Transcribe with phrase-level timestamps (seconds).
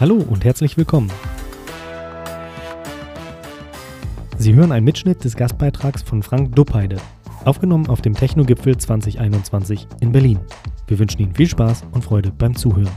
[0.00, 1.12] Hallo und herzlich willkommen.
[4.38, 6.96] Sie hören einen Mitschnitt des Gastbeitrags von Frank Duppeide,
[7.44, 10.40] aufgenommen auf dem Technogipfel 2021 in Berlin.
[10.86, 12.88] Wir wünschen Ihnen viel Spaß und Freude beim Zuhören.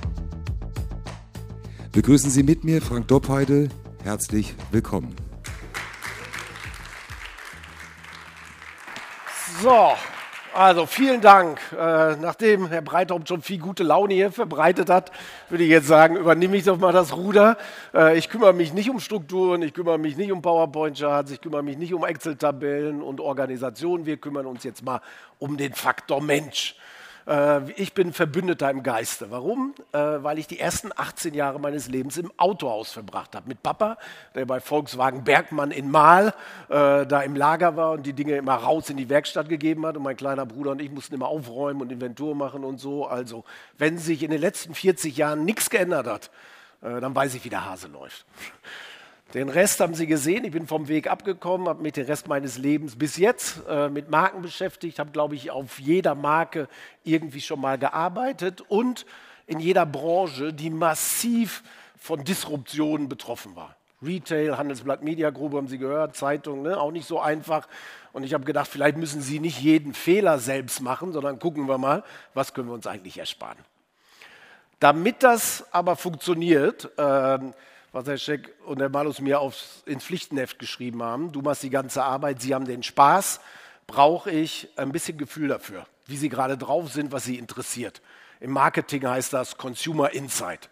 [1.92, 3.68] Begrüßen Sie mit mir Frank Doppeide.
[4.06, 5.14] Herzlich willkommen.
[9.62, 9.90] So,
[10.54, 11.60] also vielen Dank.
[11.72, 15.12] Äh, nachdem Herr Breithaupt schon viel gute Laune hier verbreitet hat,
[15.50, 17.58] würde ich jetzt sagen, übernehme ich doch mal das Ruder.
[17.94, 21.64] Äh, ich kümmere mich nicht um Strukturen, ich kümmere mich nicht um PowerPoint-Charts, ich kümmere
[21.64, 24.06] mich nicht um Excel-Tabellen und Organisationen.
[24.06, 25.02] Wir kümmern uns jetzt mal
[25.40, 26.76] um den Faktor Mensch.
[27.28, 29.32] Äh, ich bin Verbündeter im Geiste.
[29.32, 29.74] Warum?
[29.92, 33.48] Äh, weil ich die ersten 18 Jahre meines Lebens im Autohaus verbracht habe.
[33.48, 33.98] Mit Papa,
[34.36, 36.34] der bei Volkswagen Bergmann in Mahl
[36.70, 39.98] äh, da im Lager war und die Dinge immer raus in die Werkstatt gegeben hat.
[39.98, 43.08] Und mein kleiner Bruder und ich mussten immer aufräumen und Inventur machen und so.
[43.08, 43.44] Also,
[43.78, 46.32] wenn sich in den letzten 40 Jahren nichts geändert hat,
[46.82, 48.26] dann weiß ich, wie der Hase läuft.
[49.34, 50.46] Den Rest haben Sie gesehen.
[50.46, 54.12] Ich bin vom Weg abgekommen, habe mich den Rest meines Lebens bis jetzt äh, mit
[54.12, 56.68] Marken beschäftigt, habe, glaube ich, auf jeder Marke
[57.04, 59.08] irgendwie schon mal gearbeitet und
[59.48, 61.64] in jeder Branche, die massiv
[61.98, 63.76] von Disruptionen betroffen war.
[64.04, 66.80] Retail, Handelsblatt, Media Group haben Sie gehört, Zeitung, ne?
[66.80, 67.68] auch nicht so einfach.
[68.12, 71.80] Und ich habe gedacht, vielleicht müssen Sie nicht jeden Fehler selbst machen, sondern gucken wir
[71.80, 72.04] mal,
[72.36, 73.58] was können wir uns eigentlich ersparen.
[74.80, 77.40] Damit das aber funktioniert, äh,
[77.94, 81.32] was Herr Scheck und Herr Malus mir aufs, ins Pflichtenheft geschrieben haben.
[81.32, 83.40] Du machst die ganze Arbeit, Sie haben den Spaß.
[83.86, 88.02] Brauche ich ein bisschen Gefühl dafür, wie Sie gerade drauf sind, was Sie interessiert.
[88.40, 90.70] Im Marketing heißt das Consumer Insight.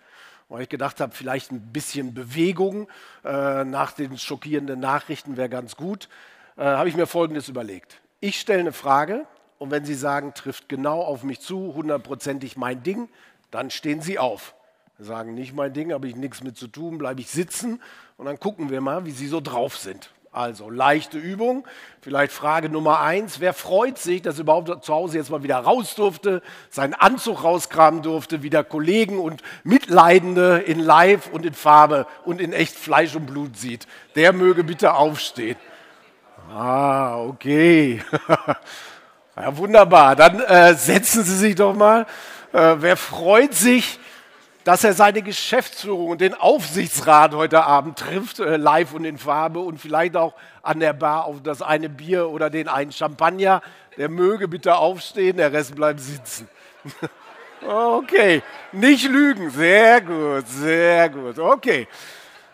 [0.49, 2.89] Weil ich gedacht habe, vielleicht ein bisschen Bewegung
[3.23, 6.09] äh, nach den schockierenden Nachrichten wäre ganz gut,
[6.57, 8.01] äh, habe ich mir Folgendes überlegt.
[8.19, 9.27] Ich stelle eine Frage
[9.59, 13.09] und wenn Sie sagen, trifft genau auf mich zu, hundertprozentig mein Ding,
[13.51, 14.55] dann stehen Sie auf
[15.03, 17.81] sagen, nicht mein Ding, habe ich nichts mit zu tun, bleibe ich sitzen
[18.17, 20.11] und dann gucken wir mal, wie sie so drauf sind.
[20.33, 21.67] Also leichte Übung.
[21.99, 23.41] Vielleicht Frage Nummer eins.
[23.41, 27.43] Wer freut sich, dass er überhaupt zu Hause jetzt mal wieder raus durfte, seinen Anzug
[27.43, 33.13] rauskramen durfte, wieder Kollegen und Mitleidende in Live und in Farbe und in echt Fleisch
[33.13, 33.87] und Blut sieht?
[34.15, 35.57] Der möge bitte aufstehen.
[36.49, 38.01] Ah, okay.
[39.35, 40.15] ja, wunderbar.
[40.15, 42.05] Dann äh, setzen Sie sich doch mal.
[42.53, 43.99] Äh, wer freut sich,
[44.63, 49.59] dass er seine Geschäftsführung und den Aufsichtsrat heute Abend trifft, äh, live und in Farbe
[49.59, 53.61] und vielleicht auch an der Bar auf das eine Bier oder den einen Champagner.
[53.97, 56.47] Der möge bitte aufstehen, der Rest bleibt sitzen.
[57.67, 59.49] okay, nicht lügen.
[59.49, 61.39] Sehr gut, sehr gut.
[61.39, 61.87] Okay.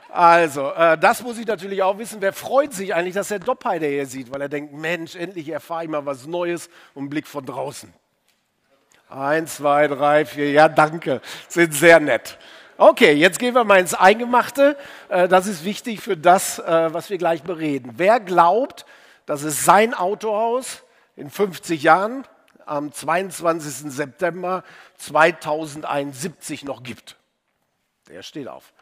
[0.09, 2.21] Also, äh, das muss ich natürlich auch wissen.
[2.21, 5.83] Wer freut sich eigentlich, dass der Doppheide hier sieht, weil er denkt, Mensch, endlich erfahre
[5.83, 7.93] ich mal was Neues und Blick von draußen.
[9.09, 10.51] Eins, zwei, drei, vier.
[10.51, 11.21] Ja, danke.
[11.47, 12.37] Sind sehr nett.
[12.77, 14.77] Okay, jetzt gehen wir mal ins Eingemachte.
[15.09, 17.93] Äh, das ist wichtig für das, äh, was wir gleich bereden.
[17.95, 18.85] Wer glaubt,
[19.25, 20.83] dass es sein Autohaus
[21.15, 22.25] in 50 Jahren
[22.65, 23.91] am 22.
[23.91, 24.63] September
[24.97, 27.15] 2071 noch gibt?
[28.09, 28.73] Der steht auf.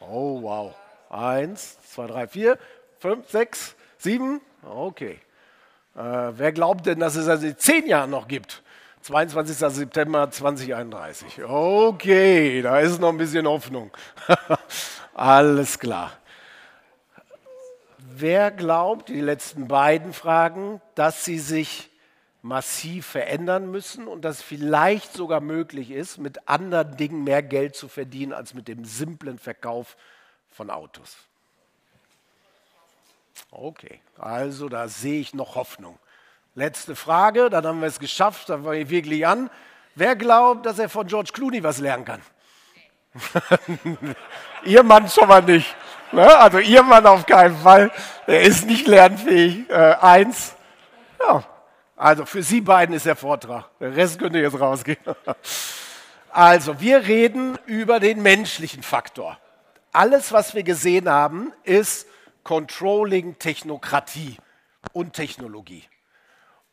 [0.00, 0.74] Oh, wow.
[1.10, 2.58] Eins, zwei, drei, vier,
[2.98, 4.40] fünf, sechs, sieben.
[4.62, 5.20] Okay.
[5.94, 8.62] Äh, wer glaubt denn, dass es also zehn Jahren noch gibt?
[9.02, 9.56] 22.
[9.56, 11.44] September 2031.
[11.44, 13.90] Okay, da ist noch ein bisschen Hoffnung.
[15.14, 16.12] Alles klar.
[17.98, 21.90] Wer glaubt, die letzten beiden Fragen, dass sie sich
[22.42, 27.88] massiv verändern müssen und dass vielleicht sogar möglich ist, mit anderen Dingen mehr Geld zu
[27.88, 29.96] verdienen als mit dem simplen Verkauf
[30.50, 31.16] von Autos?
[33.56, 35.96] Okay, also da sehe ich noch Hoffnung.
[36.56, 39.48] Letzte Frage, dann haben wir es geschafft, da fange ich wirklich an.
[39.94, 42.20] Wer glaubt, dass er von George Clooney was lernen kann?
[44.64, 45.72] ihr Mann schon mal nicht.
[46.10, 46.36] Ne?
[46.36, 47.92] Also ihr Mann auf keinen Fall.
[48.26, 49.70] Er ist nicht lernfähig.
[49.70, 50.56] Äh, eins.
[51.20, 51.44] Ja.
[51.96, 53.70] Also für Sie beiden ist der Vortrag.
[53.78, 54.98] Der Rest könnte jetzt rausgehen.
[56.36, 59.38] Also wir reden über den menschlichen Faktor.
[59.92, 62.08] Alles, was wir gesehen haben, ist
[62.44, 64.36] Controlling Technokratie
[64.92, 65.82] und Technologie.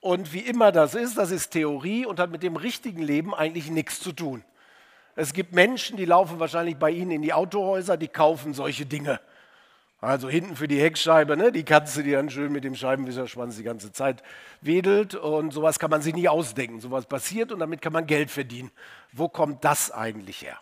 [0.01, 3.69] Und wie immer das ist, das ist Theorie und hat mit dem richtigen Leben eigentlich
[3.69, 4.43] nichts zu tun.
[5.15, 9.19] Es gibt Menschen, die laufen wahrscheinlich bei Ihnen in die Autohäuser, die kaufen solche Dinge.
[9.99, 13.63] Also hinten für die Heckscheibe, ne, die Katze, die dann schön mit dem Scheibenwischerschwanz die
[13.63, 14.23] ganze Zeit
[14.61, 15.13] wedelt.
[15.13, 16.79] Und sowas kann man sich nie ausdenken.
[16.79, 18.71] Sowas passiert und damit kann man Geld verdienen.
[19.11, 20.57] Wo kommt das eigentlich her?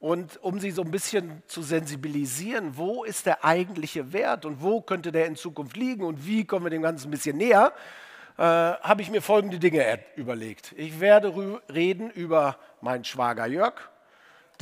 [0.00, 4.80] Und um sie so ein bisschen zu sensibilisieren, wo ist der eigentliche Wert und wo
[4.80, 7.74] könnte der in Zukunft liegen und wie kommen wir dem Ganzen ein bisschen näher,
[8.38, 10.72] äh, habe ich mir folgende Dinge überlegt.
[10.78, 13.74] Ich werde reden über meinen Schwager Jörg,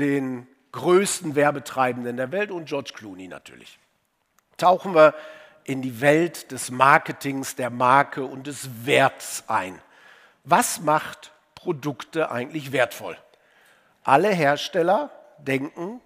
[0.00, 3.79] den größten Werbetreibenden der Welt und George Clooney natürlich.
[4.56, 5.14] Tauchen wir
[5.62, 9.79] in die Welt des Marketings, der Marke und des Werts ein.
[10.43, 13.17] Was macht Produkte eigentlich wertvoll?
[14.02, 16.00] Alle Hersteller denken,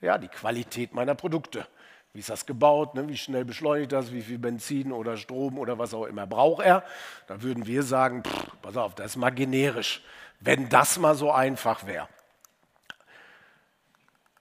[0.00, 1.66] ja, die Qualität meiner Produkte.
[2.12, 2.94] Wie ist das gebaut?
[2.94, 3.08] Ne?
[3.08, 4.12] Wie schnell beschleunigt das?
[4.12, 6.84] Wie viel Benzin oder Strom oder was auch immer braucht er?
[7.26, 10.02] Da würden wir sagen, pff, pass auf, das ist mal generisch,
[10.40, 12.08] wenn das mal so einfach wäre.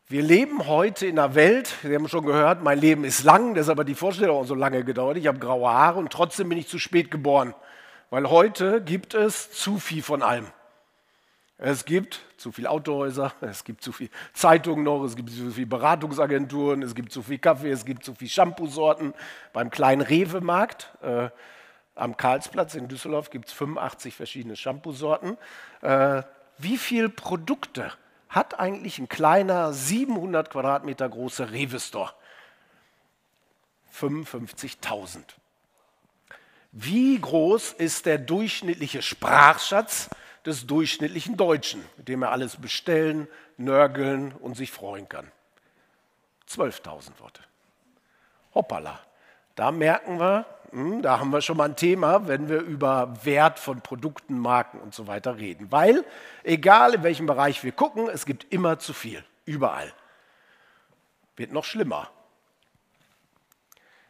[0.07, 3.79] Wir leben heute in einer Welt, Sie haben schon gehört, mein Leben ist lang, deshalb
[3.79, 5.15] hat die Vorstellung auch so lange gedauert.
[5.15, 7.55] Ich habe graue Haare und trotzdem bin ich zu spät geboren,
[8.09, 10.47] weil heute gibt es zu viel von allem.
[11.63, 15.67] Es gibt zu viele Autohäuser, es gibt zu viele Zeitungen noch, es gibt zu viele
[15.67, 19.13] Beratungsagenturen, es gibt zu viel Kaffee, es gibt zu viele Shampoo-Sorten.
[19.53, 21.29] Beim kleinen Rewe-Markt äh,
[21.93, 25.37] am Karlsplatz in Düsseldorf gibt es 85 verschiedene Shampoo-Sorten.
[25.81, 26.23] Äh,
[26.57, 27.93] wie viele Produkte
[28.27, 32.11] hat eigentlich ein kleiner 700 Quadratmeter großer Rewe-Store?
[33.95, 35.19] 55.000.
[36.71, 40.09] Wie groß ist der durchschnittliche Sprachschatz
[40.45, 43.27] des durchschnittlichen Deutschen, mit dem er alles bestellen,
[43.57, 45.31] nörgeln und sich freuen kann.
[46.49, 47.41] 12.000 Worte.
[48.53, 48.99] Hoppala.
[49.55, 53.59] Da merken wir, hm, da haben wir schon mal ein Thema, wenn wir über Wert
[53.59, 55.71] von Produkten, Marken und so weiter reden.
[55.71, 56.05] Weil,
[56.43, 59.23] egal in welchem Bereich wir gucken, es gibt immer zu viel.
[59.45, 59.93] Überall.
[61.35, 62.09] Wird noch schlimmer.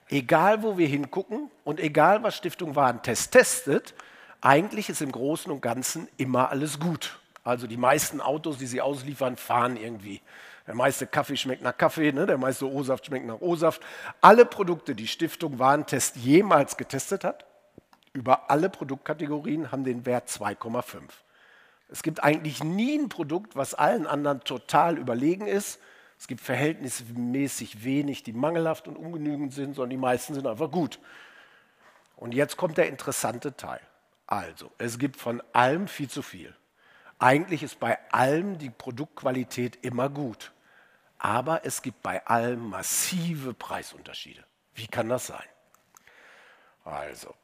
[0.10, 3.94] Egal, wo wir hingucken und egal, was Stiftung Warentest testet,
[4.42, 7.20] eigentlich ist im Großen und Ganzen immer alles gut.
[7.44, 10.22] Also die meisten Autos, die sie ausliefern, fahren irgendwie.
[10.68, 12.26] Der meiste Kaffee schmeckt nach Kaffee, ne?
[12.26, 13.82] der meiste O-Saft schmeckt nach O-Saft.
[14.20, 17.46] Alle Produkte, die Stiftung Warentest jemals getestet hat,
[18.14, 21.02] über alle Produktkategorien, haben den Wert 2,5.
[21.90, 25.80] Es gibt eigentlich nie ein Produkt, was allen anderen total überlegen ist.
[26.18, 31.00] Es gibt verhältnismäßig wenig, die mangelhaft und ungenügend sind, sondern die meisten sind einfach gut.
[32.16, 33.82] Und jetzt kommt der interessante Teil.
[34.32, 36.56] Also, es gibt von allem viel zu viel.
[37.20, 40.54] Eigentlich ist bei allem die Produktqualität immer gut.
[41.18, 44.42] Aber es gibt bei allem massive Preisunterschiede.
[44.74, 45.44] Wie kann das sein?
[46.86, 47.36] Also,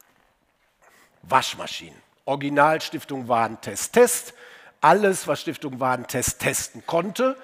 [1.23, 2.01] Waschmaschinen.
[2.23, 4.33] Originalstiftung Warentest Test.
[4.79, 7.35] Alles, was Stiftung Warentest testen konnte.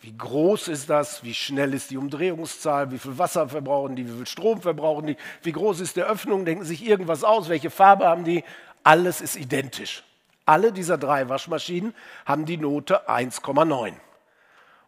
[0.00, 1.24] Wie groß ist das?
[1.24, 2.92] Wie schnell ist die Umdrehungszahl?
[2.92, 4.06] Wie viel Wasser verbrauchen die?
[4.06, 5.16] Wie viel Strom verbrauchen die?
[5.42, 6.44] Wie groß ist der Öffnung?
[6.44, 7.48] Denken sich irgendwas aus?
[7.48, 8.44] Welche Farbe haben die?
[8.88, 10.02] Alles ist identisch.
[10.46, 11.94] Alle dieser drei Waschmaschinen
[12.24, 13.92] haben die Note 1,9.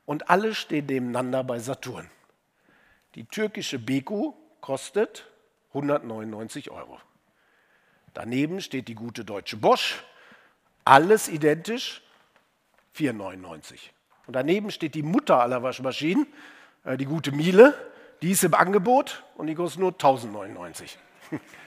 [0.06, 2.11] Und alle stehen nebeneinander bei Saturn.
[3.14, 4.32] Die türkische Beku
[4.62, 5.26] kostet
[5.75, 6.99] 199 Euro.
[8.14, 10.02] Daneben steht die gute deutsche Bosch,
[10.87, 12.00] alles identisch,
[12.97, 13.75] 4,99.
[14.26, 16.26] Und daneben steht die Mutter aller Waschmaschinen,
[16.85, 17.75] äh, die gute Miele,
[18.23, 20.99] die ist im Angebot und die kostet nur 1099.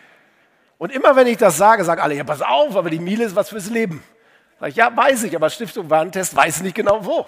[0.83, 3.37] Und immer wenn ich das sage, sagen alle, ja, pass auf, aber die Miele ist
[3.37, 4.03] was fürs Leben.
[4.59, 7.25] Sag ich, ja, weiß ich, aber Stiftung Warentest weiß nicht genau wo.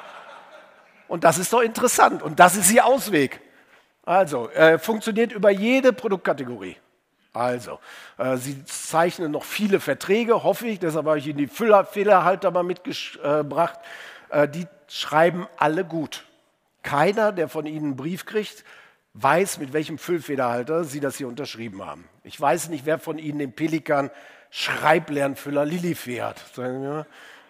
[1.08, 3.42] Und das ist doch interessant und das ist ihr Ausweg.
[4.06, 6.78] Also, äh, funktioniert über jede Produktkategorie.
[7.34, 7.78] Also,
[8.16, 12.62] äh, Sie zeichnen noch viele Verträge, hoffe ich, deshalb habe ich Ihnen die Fehlerhalter mal
[12.62, 13.78] mitgebracht.
[14.30, 16.24] Äh, die schreiben alle gut.
[16.82, 18.64] Keiner, der von Ihnen einen Brief kriegt,
[19.14, 22.08] weiß, mit welchem Füllfederhalter Sie das hier unterschrieben haben.
[22.22, 24.10] Ich weiß nicht, wer von Ihnen den Pelikan
[24.50, 26.36] Schreiblernfüller Lilifee hat.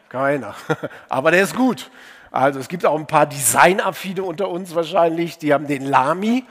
[0.08, 0.54] Keiner.
[1.08, 1.90] Aber der ist gut.
[2.30, 6.44] Also es gibt auch ein paar Designaffine unter uns wahrscheinlich, die haben den Lamy.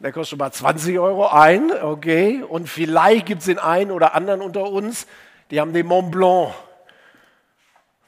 [0.00, 2.42] Der kostet schon mal 20 Euro ein, okay.
[2.42, 5.06] Und vielleicht gibt es den einen oder anderen unter uns,
[5.50, 6.52] die haben den Mont Blanc.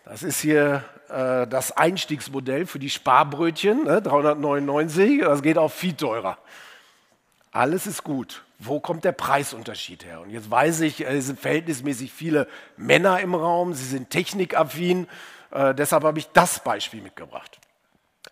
[0.04, 5.94] Das ist hier äh, das Einstiegsmodell für die Sparbrötchen, ne, 399, das geht auch viel
[5.94, 6.38] teurer.
[7.52, 8.42] Alles ist gut.
[8.58, 10.20] Wo kommt der Preisunterschied her?
[10.20, 15.06] Und jetzt weiß ich, es sind verhältnismäßig viele Männer im Raum, sie sind technikaffin,
[15.50, 17.58] äh, deshalb habe ich das Beispiel mitgebracht.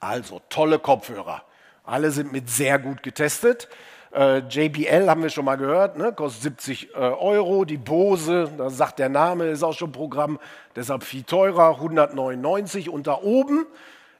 [0.01, 1.43] Also tolle Kopfhörer.
[1.85, 3.69] Alle sind mit sehr gut getestet.
[4.15, 6.13] Äh, JBL haben wir schon mal gehört, ne?
[6.13, 7.65] kostet 70 äh, Euro.
[7.65, 10.39] Die Bose, da sagt der Name, ist auch schon Programm,
[10.77, 12.89] deshalb viel teurer, 199.
[12.89, 13.67] Und da oben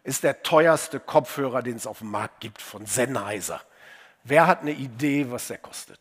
[0.03, 3.61] ist der teuerste Kopfhörer, den es auf dem Markt gibt, von Sennheiser.
[4.25, 6.01] Wer hat eine Idee, was der kostet?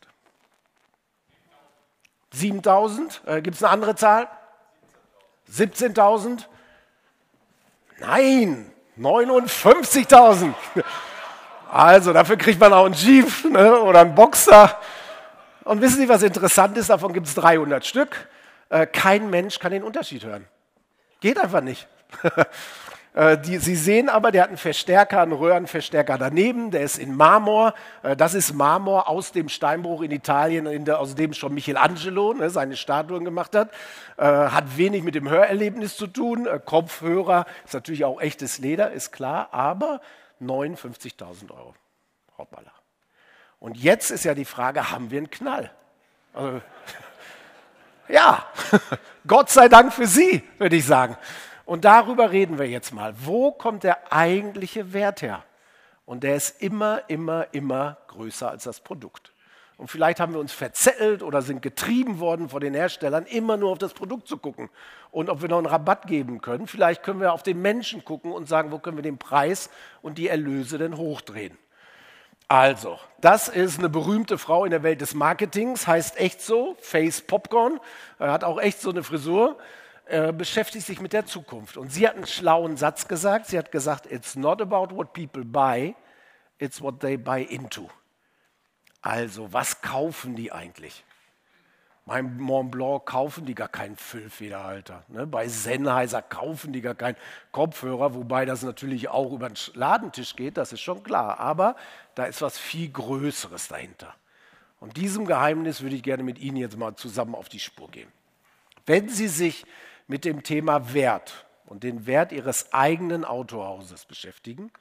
[2.32, 3.22] 7000?
[3.26, 4.28] Äh, gibt es eine andere Zahl?
[5.52, 6.46] 17.000?
[8.00, 10.54] Nein, 59.000.
[11.74, 14.78] Also dafür kriegt man auch einen Jeep ne, oder einen Boxer.
[15.64, 16.88] Und wissen Sie, was interessant ist?
[16.88, 18.28] Davon gibt es 300 Stück.
[18.68, 20.44] Äh, kein Mensch kann den Unterschied hören.
[21.18, 21.88] Geht einfach nicht.
[23.16, 27.14] Äh, die, Sie sehen aber, der hat einen Verstärker, einen Röhrenverstärker daneben, der ist in
[27.14, 27.74] Marmor.
[28.02, 32.34] Äh, das ist Marmor aus dem Steinbruch in Italien, in der, aus dem schon Michelangelo
[32.34, 33.70] ne, seine Statuen gemacht hat.
[34.16, 36.48] Äh, hat wenig mit dem Hörerlebnis zu tun.
[36.64, 40.00] Kopfhörer ist natürlich auch echtes Leder, ist klar, aber
[40.40, 41.74] 59.000 Euro.
[42.38, 42.72] Hoppala.
[43.60, 45.70] Und jetzt ist ja die Frage, haben wir einen Knall?
[46.32, 46.60] Also,
[48.08, 48.46] ja,
[49.26, 51.16] Gott sei Dank für Sie, würde ich sagen.
[51.64, 53.14] Und darüber reden wir jetzt mal.
[53.18, 55.44] Wo kommt der eigentliche Wert her?
[56.06, 59.32] Und der ist immer, immer, immer größer als das Produkt.
[59.76, 63.72] Und vielleicht haben wir uns verzettelt oder sind getrieben worden von den Herstellern, immer nur
[63.72, 64.70] auf das Produkt zu gucken.
[65.10, 66.66] Und ob wir noch einen Rabatt geben können.
[66.66, 70.18] Vielleicht können wir auf den Menschen gucken und sagen, wo können wir den Preis und
[70.18, 71.58] die Erlöse denn hochdrehen.
[72.46, 77.22] Also, das ist eine berühmte Frau in der Welt des Marketings, heißt echt so, Face
[77.22, 77.80] Popcorn,
[78.18, 79.58] hat auch echt so eine Frisur.
[80.06, 81.78] Äh, beschäftigt sich mit der Zukunft.
[81.78, 83.46] Und sie hat einen schlauen Satz gesagt.
[83.46, 85.94] Sie hat gesagt, it's not about what people buy,
[86.58, 87.88] it's what they buy into.
[89.04, 91.04] Also, was kaufen die eigentlich?
[92.06, 95.04] Beim Mont Blanc kaufen die gar keinen Füllfederhalter.
[95.08, 95.26] Ne?
[95.26, 97.18] Bei Sennheiser kaufen die gar keinen
[97.52, 101.38] Kopfhörer, wobei das natürlich auch über den Ladentisch geht, das ist schon klar.
[101.38, 101.76] Aber
[102.14, 104.14] da ist was viel Größeres dahinter.
[104.80, 108.10] Und diesem Geheimnis würde ich gerne mit Ihnen jetzt mal zusammen auf die Spur gehen.
[108.86, 109.66] Wenn Sie sich
[110.06, 114.72] mit dem Thema Wert und den Wert ihres eigenen Autohauses beschäftigen,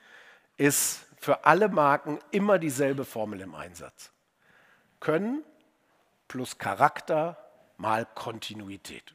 [0.55, 4.12] ist für alle Marken immer dieselbe Formel im Einsatz.
[5.03, 5.43] Können
[6.29, 7.37] plus Charakter
[7.75, 9.13] mal Kontinuität.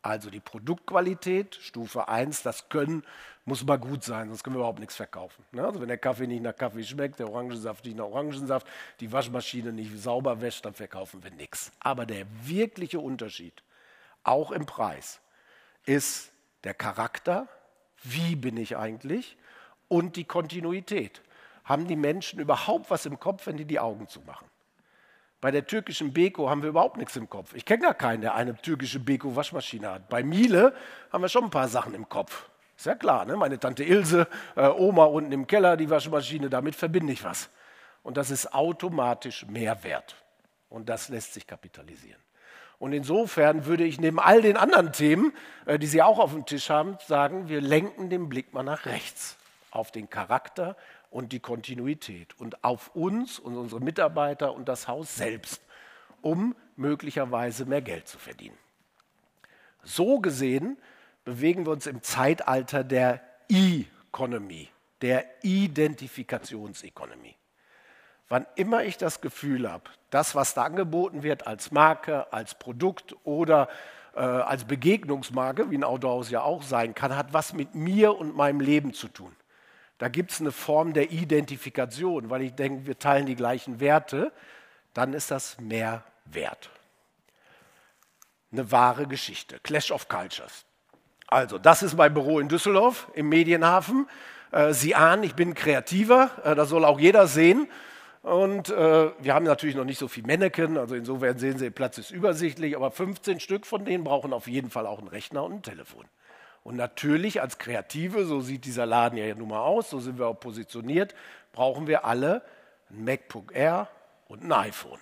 [0.00, 3.04] Also die Produktqualität, Stufe 1, das Können
[3.44, 5.44] muss mal gut sein, sonst können wir überhaupt nichts verkaufen.
[5.52, 5.62] Ne?
[5.62, 8.66] Also wenn der Kaffee nicht nach Kaffee schmeckt, der Orangensaft nicht nach Orangensaft,
[9.00, 11.70] die Waschmaschine nicht sauber wäscht, dann verkaufen wir nichts.
[11.80, 13.62] Aber der wirkliche Unterschied,
[14.24, 15.20] auch im Preis,
[15.84, 16.32] ist
[16.64, 17.46] der Charakter,
[18.02, 19.36] wie bin ich eigentlich,
[19.88, 21.20] und die Kontinuität.
[21.62, 24.48] Haben die Menschen überhaupt was im Kopf, wenn die die Augen zumachen?
[25.40, 27.54] Bei der türkischen Beko haben wir überhaupt nichts im Kopf.
[27.54, 30.08] Ich kenne gar keinen, der eine türkische Beko-Waschmaschine hat.
[30.08, 30.74] Bei Miele
[31.12, 32.48] haben wir schon ein paar Sachen im Kopf.
[32.76, 33.36] Ist ja klar, ne?
[33.36, 37.50] meine Tante Ilse, äh, Oma unten im Keller, die Waschmaschine, damit verbinde ich was.
[38.02, 40.16] Und das ist automatisch Mehrwert.
[40.68, 42.20] Und das lässt sich kapitalisieren.
[42.78, 45.32] Und insofern würde ich neben all den anderen Themen,
[45.64, 48.86] äh, die Sie auch auf dem Tisch haben, sagen, wir lenken den Blick mal nach
[48.86, 49.36] rechts
[49.70, 50.76] auf den Charakter
[51.10, 55.62] und die Kontinuität und auf uns und unsere Mitarbeiter und das Haus selbst,
[56.22, 58.58] um möglicherweise mehr Geld zu verdienen.
[59.82, 60.78] So gesehen
[61.24, 64.68] bewegen wir uns im Zeitalter der E-Economy,
[65.00, 67.36] der Identifikationsökonomie.
[68.28, 73.14] Wann immer ich das Gefühl habe, das, was da angeboten wird als Marke, als Produkt
[73.24, 73.68] oder
[74.14, 78.34] äh, als Begegnungsmarke, wie ein Autohaus ja auch sein kann, hat was mit mir und
[78.34, 79.34] meinem Leben zu tun.
[79.98, 84.32] Da gibt es eine Form der Identifikation, weil ich denke, wir teilen die gleichen Werte,
[84.92, 86.70] dann ist das mehr wert.
[88.52, 89.58] Eine wahre Geschichte.
[89.62, 90.64] Clash of Cultures.
[91.26, 94.08] Also, das ist mein Büro in Düsseldorf im Medienhafen.
[94.52, 97.68] Äh, Sie ahnen, ich bin Kreativer, äh, das soll auch jeder sehen.
[98.22, 101.70] Und äh, wir haben natürlich noch nicht so viele Mannequin, also insofern sehen Sie, der
[101.70, 105.44] Platz ist übersichtlich, aber 15 Stück von denen brauchen auf jeden Fall auch einen Rechner
[105.44, 106.06] und ein Telefon.
[106.66, 110.26] Und natürlich als Kreative, so sieht dieser Laden ja nun mal aus, so sind wir
[110.26, 111.14] auch positioniert,
[111.52, 112.42] brauchen wir alle
[112.90, 113.88] ein MacBook Air
[114.26, 114.98] und ein iPhone.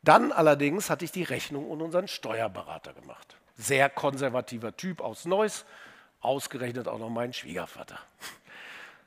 [0.00, 3.36] Dann allerdings hatte ich die Rechnung und unseren Steuerberater gemacht.
[3.58, 5.66] Sehr konservativer Typ aus Neuss,
[6.22, 7.98] ausgerechnet auch noch mein Schwiegervater.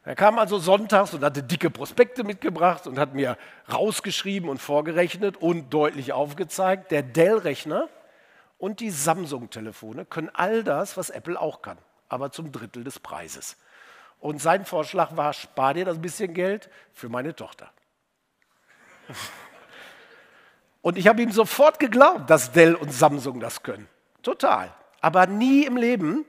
[0.04, 3.36] Er kam also sonntags und hatte dicke Prospekte mitgebracht und hat mir
[3.74, 7.90] rausgeschrieben und vorgerechnet und deutlich aufgezeigt, der Dell-Rechner
[8.58, 11.78] und die Samsung-Telefone können all das, was Apple auch kann,
[12.10, 13.58] aber zum Drittel des Preises.
[14.20, 17.72] Und sein Vorschlag war, spar dir das bisschen Geld für meine Tochter.
[20.82, 23.88] Und ich habe ihm sofort geglaubt, dass Dell und Samsung das können.
[24.24, 24.74] Total.
[25.02, 26.26] Aber nie im Leben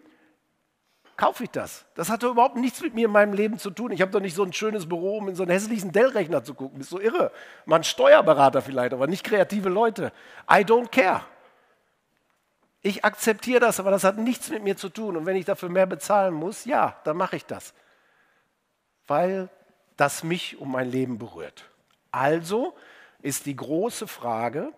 [1.16, 1.86] kaufe ich das.
[1.94, 3.90] Das hat doch überhaupt nichts mit mir in meinem Leben zu tun.
[3.90, 6.54] Ich habe doch nicht so ein schönes Büro, um in so einen hässlichen Dell-Rechner zu
[6.54, 6.78] gucken.
[6.78, 7.32] Bist so irre.
[7.66, 10.12] Mal ein Steuerberater vielleicht, aber nicht kreative Leute.
[10.50, 11.22] I don't care.
[12.80, 15.16] Ich akzeptiere das, aber das hat nichts mit mir zu tun.
[15.16, 17.74] Und wenn ich dafür mehr bezahlen muss, ja, dann mache ich das.
[19.06, 19.48] Weil
[19.96, 21.68] das mich um mein Leben berührt.
[22.12, 22.76] Also
[23.20, 24.72] ist die große Frage,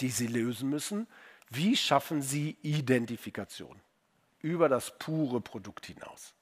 [0.00, 1.06] die Sie lösen müssen,
[1.50, 3.80] wie schaffen Sie Identifikation?
[4.40, 6.34] über das pure Produkt hinaus.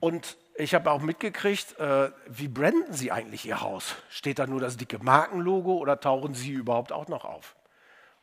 [0.00, 3.94] Und ich habe auch mitgekriegt, äh, wie branden Sie eigentlich Ihr Haus?
[4.10, 7.54] Steht da nur das dicke Markenlogo oder tauchen Sie überhaupt auch noch auf?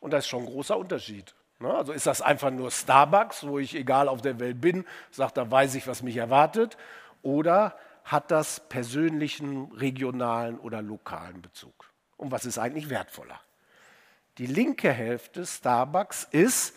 [0.00, 1.34] Und da ist schon ein großer Unterschied.
[1.60, 1.72] Ne?
[1.72, 5.50] Also ist das einfach nur Starbucks, wo ich egal auf der Welt bin, sage, da
[5.50, 6.76] weiß ich, was mich erwartet?
[7.22, 7.74] Oder
[8.04, 11.90] hat das persönlichen, regionalen oder lokalen Bezug?
[12.18, 13.40] Und was ist eigentlich wertvoller?
[14.36, 16.74] Die linke Hälfte Starbucks ist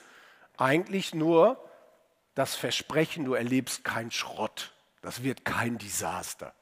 [0.56, 1.62] eigentlich nur
[2.34, 4.72] das Versprechen, du erlebst keinen Schrott.
[5.02, 6.54] Das wird kein Desaster.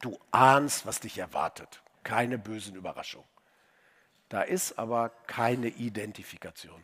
[0.00, 1.82] Du ahnst, was dich erwartet.
[2.02, 3.28] Keine bösen Überraschungen.
[4.28, 6.82] Da ist aber keine Identifikation.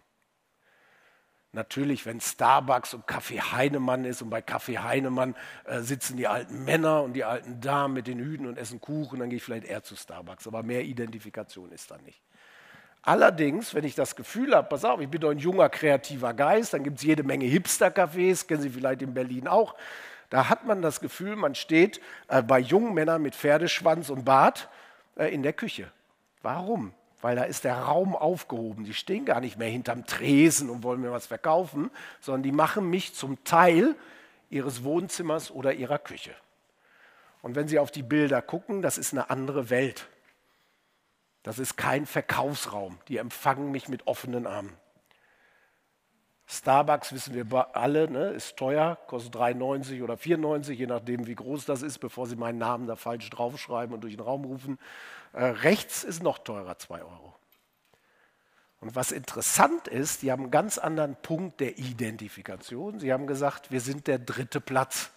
[1.52, 6.64] Natürlich, wenn Starbucks und Kaffee Heinemann ist und bei Kaffee Heinemann äh, sitzen die alten
[6.64, 9.64] Männer und die alten Damen mit den Hüten und essen Kuchen, dann gehe ich vielleicht
[9.64, 10.46] eher zu Starbucks.
[10.46, 12.20] Aber mehr Identifikation ist da nicht.
[13.00, 16.74] Allerdings, wenn ich das Gefühl habe, pass auf, ich bin doch ein junger, kreativer Geist,
[16.74, 19.74] dann gibt es jede Menge Hipster-Cafés, kennen Sie vielleicht in Berlin auch.
[20.30, 24.68] Da hat man das Gefühl, man steht äh, bei jungen Männern mit Pferdeschwanz und Bart
[25.16, 25.90] äh, in der Küche.
[26.42, 26.92] Warum?
[27.20, 28.84] weil da ist der Raum aufgehoben.
[28.84, 32.88] Die stehen gar nicht mehr hinterm Tresen und wollen mir was verkaufen, sondern die machen
[32.88, 33.96] mich zum Teil
[34.50, 36.34] ihres Wohnzimmers oder ihrer Küche.
[37.42, 40.08] Und wenn Sie auf die Bilder gucken, das ist eine andere Welt.
[41.42, 42.98] Das ist kein Verkaufsraum.
[43.08, 44.72] Die empfangen mich mit offenen Armen.
[46.50, 51.66] Starbucks wissen wir alle, ne, ist teuer, kostet 3,90 oder 4,90, je nachdem, wie groß
[51.66, 54.78] das ist, bevor Sie meinen Namen da falsch draufschreiben und durch den Raum rufen.
[55.34, 57.34] Äh, rechts ist noch teurer, 2 Euro.
[58.80, 62.98] Und was interessant ist, die haben einen ganz anderen Punkt der Identifikation.
[62.98, 65.10] Sie haben gesagt, wir sind der dritte Platz.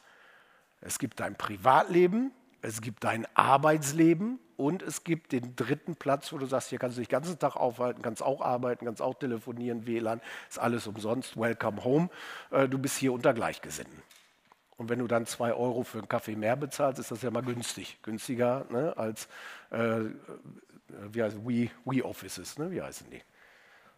[0.82, 6.38] Es gibt dein Privatleben, es gibt dein Arbeitsleben und es gibt den dritten Platz, wo
[6.38, 9.16] du sagst, hier kannst du dich den ganzen Tag aufhalten, kannst auch arbeiten, kannst auch
[9.16, 12.10] telefonieren, WLAN, ist alles umsonst, welcome home,
[12.52, 14.02] äh, du bist hier unter Gleichgesinnten.
[14.78, 17.44] Und wenn du dann zwei Euro für einen Kaffee mehr bezahlst, ist das ja mal
[17.44, 18.00] günstig.
[18.02, 19.28] Günstiger ne, als
[19.70, 20.06] äh,
[21.12, 23.22] wie heißt, We, We Offices, ne, wie heißen die?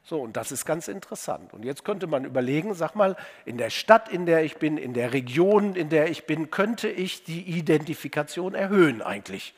[0.06, 1.54] So, und das ist ganz interessant.
[1.54, 4.94] Und jetzt könnte man überlegen, sag mal, in der Stadt, in der ich bin, in
[4.94, 9.54] der Region, in der ich bin, könnte ich die Identifikation erhöhen eigentlich.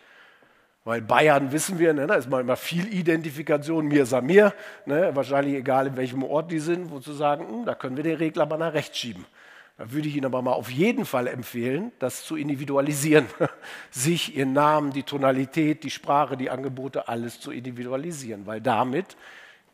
[0.83, 4.53] Weil Bayern wissen wir, ne, da ist mal immer viel Identifikation, mir ist mir,
[4.85, 8.03] ne, wahrscheinlich egal in welchem Ort die sind, wo zu sagen, hm, da können wir
[8.03, 9.25] den Regler mal nach rechts schieben.
[9.79, 13.25] Da würde ich Ihnen aber mal auf jeden Fall empfehlen, das zu individualisieren.
[13.89, 19.17] Sich, Ihren Namen, die Tonalität, die Sprache, die Angebote, alles zu individualisieren, weil damit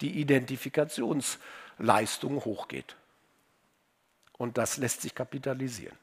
[0.02, 2.98] die Identifikationsleistung hochgeht.
[4.38, 5.96] Und das lässt sich kapitalisieren.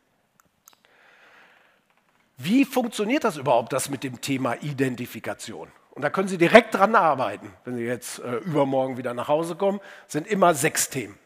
[2.36, 5.72] Wie funktioniert das überhaupt, das mit dem Thema Identifikation?
[5.90, 7.52] Und da können Sie direkt dran arbeiten.
[7.64, 11.18] Wenn Sie jetzt äh, übermorgen wieder nach Hause kommen, sind immer sechs Themen.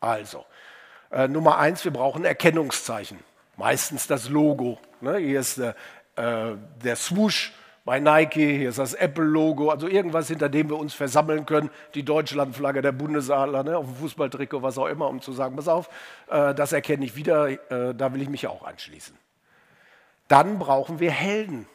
[0.00, 0.44] Also,
[1.10, 3.20] äh, Nummer eins, wir brauchen Erkennungszeichen.
[3.56, 4.78] Meistens das Logo.
[5.00, 5.16] Ne?
[5.16, 5.74] Hier ist der,
[6.16, 7.54] äh, der Swoosh
[7.90, 12.04] bei Nike, hier ist das Apple-Logo, also irgendwas, hinter dem wir uns versammeln können, die
[12.04, 15.90] Deutschlandflagge, der Bundesadler, ne, auf dem Fußballtrikot, was auch immer, um zu sagen, pass auf,
[16.28, 19.18] äh, das erkenne ich wieder, äh, da will ich mich auch anschließen.
[20.28, 21.66] Dann brauchen wir Helden,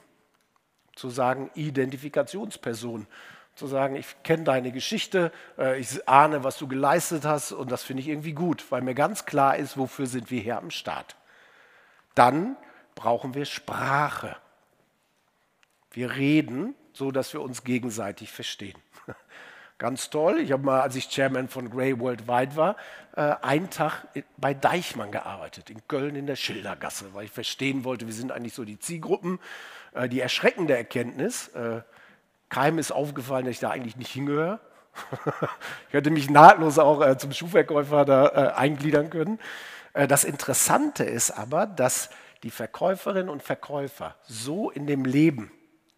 [0.95, 3.07] zu sagen Identifikationspersonen,
[3.55, 7.83] zu sagen, ich kenne deine Geschichte, äh, ich ahne, was du geleistet hast und das
[7.83, 11.17] finde ich irgendwie gut, weil mir ganz klar ist, wofür sind wir hier am Start.
[12.13, 12.55] Dann
[12.95, 14.37] brauchen wir Sprache.
[15.95, 18.77] Wir reden, so dass wir uns gegenseitig verstehen.
[19.77, 20.39] Ganz toll.
[20.39, 22.75] Ich habe mal, als ich Chairman von Grey Worldwide war,
[23.15, 24.05] äh, einen Tag
[24.35, 28.53] bei Deichmann gearbeitet, in Köln in der Schildergasse, weil ich verstehen wollte, wie sind eigentlich
[28.53, 29.39] so die Zielgruppen.
[29.93, 31.79] Äh, die erschreckende Erkenntnis, äh,
[32.49, 34.59] keinem ist aufgefallen, dass ich da eigentlich nicht hingehöre.
[35.87, 39.39] ich hätte mich nahtlos auch zum Schuhverkäufer da eingliedern können.
[39.93, 42.09] das Interessante ist aber, dass
[42.43, 45.51] die Verkäuferinnen und Verkäufer so in dem Leben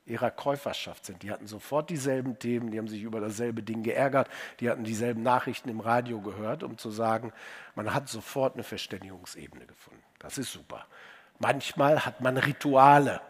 [0.08, 1.24] ihrer Käuferschaft sind.
[1.24, 5.22] Die hatten sofort dieselben Themen, die haben sich über dasselbe Ding geärgert, die hatten dieselben
[5.22, 7.34] Nachrichten im Radio gehört, um zu sagen,
[7.76, 10.02] man hat sofort eine Verständigungsebene gefunden.
[10.20, 10.86] Das ist super.
[11.40, 13.22] Manchmal hat man Rituale,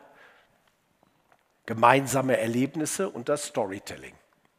[1.65, 4.13] gemeinsame Erlebnisse und das Storytelling.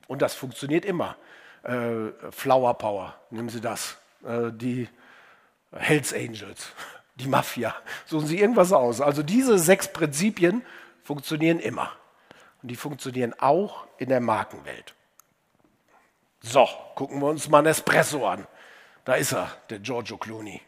[0.06, 1.16] Und das funktioniert immer.
[1.62, 3.96] Äh, Flower Power, nehmen Sie das.
[4.24, 4.88] Äh, die
[5.72, 6.72] Hells Angels,
[7.14, 7.74] die Mafia,
[8.06, 9.00] suchen Sie irgendwas aus.
[9.00, 10.62] Also diese sechs Prinzipien
[11.02, 11.92] funktionieren immer.
[12.62, 14.94] Und die funktionieren auch in der Markenwelt.
[16.40, 18.46] So, gucken wir uns mal Nespresso an.
[19.04, 20.60] Da ist er, der Giorgio Clooney.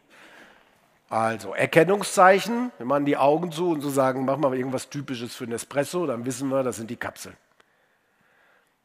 [1.08, 5.46] Also, Erkennungszeichen, wir machen die Augen zu und so sagen, mach mal irgendwas Typisches für
[5.46, 7.36] Nespresso, dann wissen wir, das sind die Kapseln.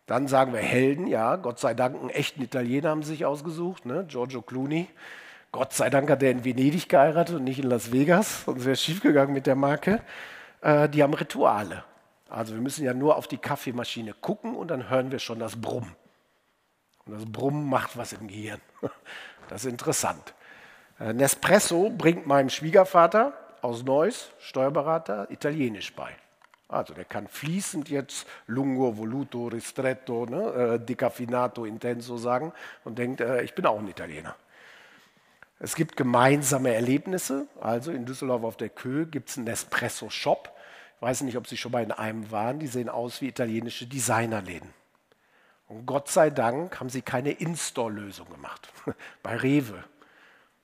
[0.08, 3.86] Dann sagen wir Helden, ja, Gott sei Dank, einen echten Italiener haben sie sich ausgesucht,
[3.86, 4.06] ne?
[4.08, 4.88] Giorgio Clooney.
[5.52, 8.74] Gott sei Dank hat er in Venedig geheiratet und nicht in Las Vegas, sonst wäre
[8.74, 10.02] es schiefgegangen mit der Marke.
[10.62, 11.84] Äh, die haben Rituale.
[12.30, 15.60] Also wir müssen ja nur auf die Kaffeemaschine gucken und dann hören wir schon das
[15.60, 15.96] Brummen.
[17.06, 18.62] Und das Brummen macht was im Gehirn.
[19.48, 20.34] Das ist interessant.
[21.00, 26.16] Äh, Nespresso bringt meinem Schwiegervater aus Neuss, Steuerberater, Italienisch bei.
[26.68, 33.22] Also der kann fließend jetzt lungo, voluto, ristretto, ne, äh, decafinato, intenso sagen und denkt,
[33.22, 34.36] äh, ich bin auch ein Italiener.
[35.60, 37.48] Es gibt gemeinsame Erlebnisse.
[37.62, 40.52] Also in Düsseldorf auf der Kö gibt es einen Nespresso-Shop.
[41.00, 42.60] Weiß nicht, ob Sie schon mal in einem waren.
[42.60, 44.74] Die sehen aus wie italienische Designerläden.
[45.68, 48.70] Und Gott sei Dank haben sie keine In-Store-Lösung gemacht.
[49.24, 49.84] bei Rewe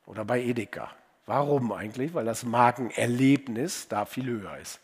[0.06, 0.92] oder bei Edeka.
[1.26, 2.14] Warum eigentlich?
[2.14, 4.80] Weil das Markenerlebnis da viel höher ist.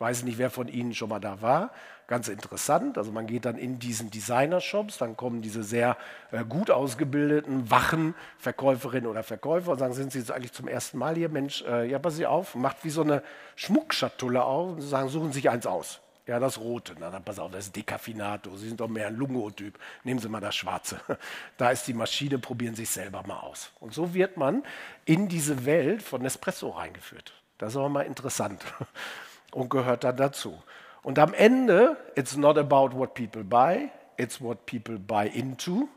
[0.00, 1.72] Weiß nicht, wer von Ihnen schon mal da war.
[2.06, 2.96] Ganz interessant.
[2.96, 5.98] Also man geht dann in diesen Designer-Shops, dann kommen diese sehr
[6.32, 10.96] äh, gut ausgebildeten, wachen Verkäuferinnen oder Verkäufer und sagen, sind Sie jetzt eigentlich zum ersten
[10.96, 11.28] Mal hier?
[11.28, 13.22] Mensch, äh, ja, pass Sie auf, macht wie so eine
[13.56, 16.00] Schmuckschatulle auf und sagen, suchen Sie sich eins aus.
[16.26, 16.94] Ja, das Rote.
[16.98, 18.56] Na, dann pass auf, das ist Decafinato.
[18.56, 19.78] Sie sind doch mehr ein Lungo-Typ.
[20.04, 20.98] Nehmen Sie mal das Schwarze.
[21.58, 23.70] Da ist die Maschine, probieren Sie sich selber mal aus.
[23.80, 24.62] Und so wird man
[25.04, 27.34] in diese Welt von Nespresso reingeführt.
[27.58, 28.64] Das ist aber mal interessant
[29.50, 30.62] und gehört dann dazu.
[31.02, 35.88] Und am Ende, it's not about what people buy, it's what people buy into.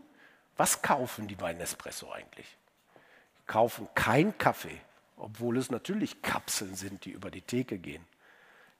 [0.55, 2.57] Was kaufen die bei Nespresso eigentlich?
[3.39, 4.79] Die kaufen kein Kaffee,
[5.17, 8.05] obwohl es natürlich Kapseln sind, die über die Theke gehen.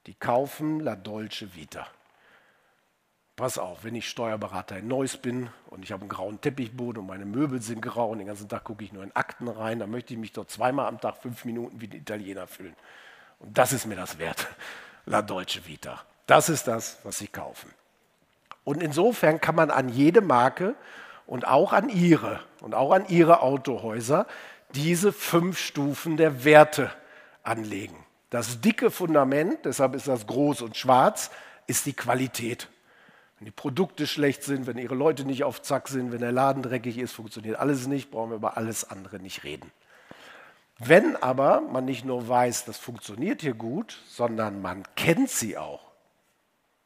[0.06, 1.88] Die kaufen La Dolce Vita.
[3.36, 7.08] Pass auf, wenn ich Steuerberater in Neuss bin und ich habe einen grauen Teppichboden und
[7.08, 9.90] meine Möbel sind grau und den ganzen Tag gucke ich nur in Akten rein, dann
[9.90, 12.76] möchte ich mich dort zweimal am Tag fünf Minuten wie ein Italiener fühlen.
[13.44, 14.48] Und das ist mir das wert.
[15.06, 16.02] La Dolce Vita.
[16.26, 17.70] Das ist das, was sie kaufen.
[18.64, 20.76] Und insofern kann man an jede Marke
[21.28, 24.26] und auch an ihre und auch an ihre Autohäuser
[24.74, 26.90] diese fünf Stufen der Werte
[27.44, 27.98] anlegen.
[28.30, 31.30] Das dicke Fundament, deshalb ist das groß und schwarz,
[31.68, 32.70] ist die Qualität.
[33.38, 36.64] Wenn die Produkte schlecht sind, wenn ihre Leute nicht auf Zack sind, wenn der Laden
[36.64, 39.72] dreckig ist, funktioniert alles nicht, brauchen wir über alles andere nicht reden.
[40.86, 45.92] Wenn aber man nicht nur weiß, das funktioniert hier gut, sondern man kennt sie auch,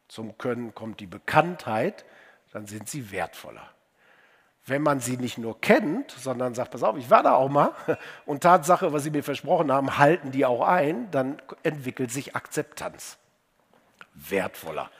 [0.08, 2.06] zum Können kommt die Bekanntheit,
[2.52, 3.70] dann sind sie wertvoller
[4.68, 7.72] wenn man sie nicht nur kennt, sondern sagt, pass auf, ich war da auch mal
[8.26, 13.18] und Tatsache, was sie mir versprochen haben, halten die auch ein, dann entwickelt sich Akzeptanz.
[14.14, 14.92] Wertvoller.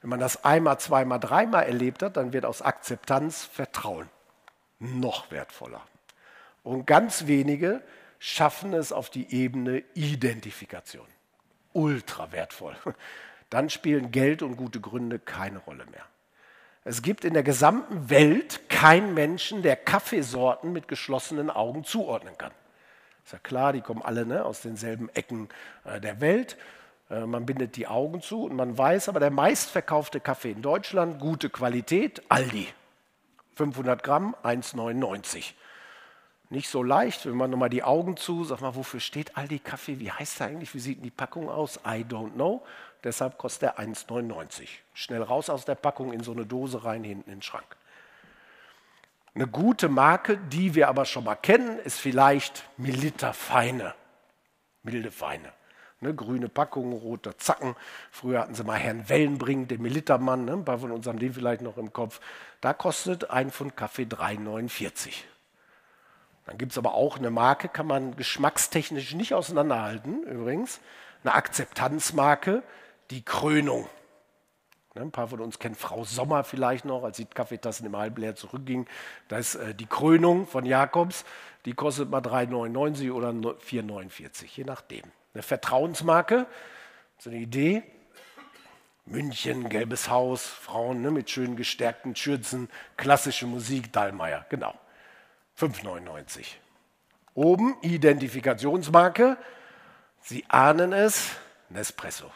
[0.00, 4.08] Wenn man das einmal, zweimal, dreimal erlebt hat, dann wird aus Akzeptanz Vertrauen
[4.78, 5.80] noch wertvoller.
[6.62, 7.82] Und ganz wenige
[8.18, 11.06] schaffen es auf die Ebene Identifikation.
[11.72, 12.76] Ultra wertvoll.
[13.50, 16.04] Dann spielen Geld und gute Gründe keine Rolle mehr.
[16.84, 22.52] Es gibt in der gesamten Welt keinen Menschen, der Kaffeesorten mit geschlossenen Augen zuordnen kann.
[23.24, 25.48] Ist ja klar, die kommen alle ne, aus denselben Ecken
[25.84, 26.56] äh, der Welt.
[27.10, 31.20] Äh, man bindet die Augen zu und man weiß, aber der meistverkaufte Kaffee in Deutschland,
[31.20, 32.68] gute Qualität, Aldi.
[33.56, 35.52] 500 Gramm, 1,99.
[36.50, 39.98] Nicht so leicht, wenn man nochmal die Augen zu, sag mal, wofür steht Aldi Kaffee?
[40.00, 40.74] Wie heißt der eigentlich?
[40.74, 41.76] Wie sieht die Packung aus?
[41.86, 42.62] I don't know.
[43.04, 44.66] Deshalb kostet er 1,99.
[44.94, 47.76] Schnell raus aus der Packung in so eine Dose rein, hinten in den Schrank.
[49.34, 53.94] Eine gute Marke, die wir aber schon mal kennen, ist vielleicht Milita Feine.
[54.82, 55.52] Milde Feine.
[56.00, 57.76] Ne, grüne Packung, roter Zacken.
[58.10, 61.34] Früher hatten sie mal Herrn Wellenbrink, den Militermann, ne, ein paar von uns haben den
[61.34, 62.20] vielleicht noch im Kopf.
[62.60, 65.10] Da kostet ein Pfund Kaffee 3,49.
[66.48, 70.80] Dann gibt es aber auch eine Marke, kann man geschmackstechnisch nicht auseinanderhalten, übrigens.
[71.22, 72.62] Eine Akzeptanzmarke,
[73.10, 73.86] die Krönung.
[74.94, 78.34] Ne, ein paar von uns kennen Frau Sommer vielleicht noch, als die Kaffeetassen im Halbleer
[78.34, 78.86] zurückging.
[79.28, 81.26] Da ist äh, die Krönung von Jakobs,
[81.66, 85.02] die kostet mal 3,99 oder 4,49, je nachdem.
[85.34, 86.46] Eine Vertrauensmarke,
[87.18, 87.82] so eine Idee.
[89.04, 94.74] München, gelbes Haus, Frauen ne, mit schönen gestärkten Schürzen, klassische Musik, Dallmayr, genau.
[95.58, 96.46] 5,99.
[97.34, 99.36] Oben Identifikationsmarke,
[100.20, 101.30] Sie ahnen es,
[101.68, 102.30] Nespresso.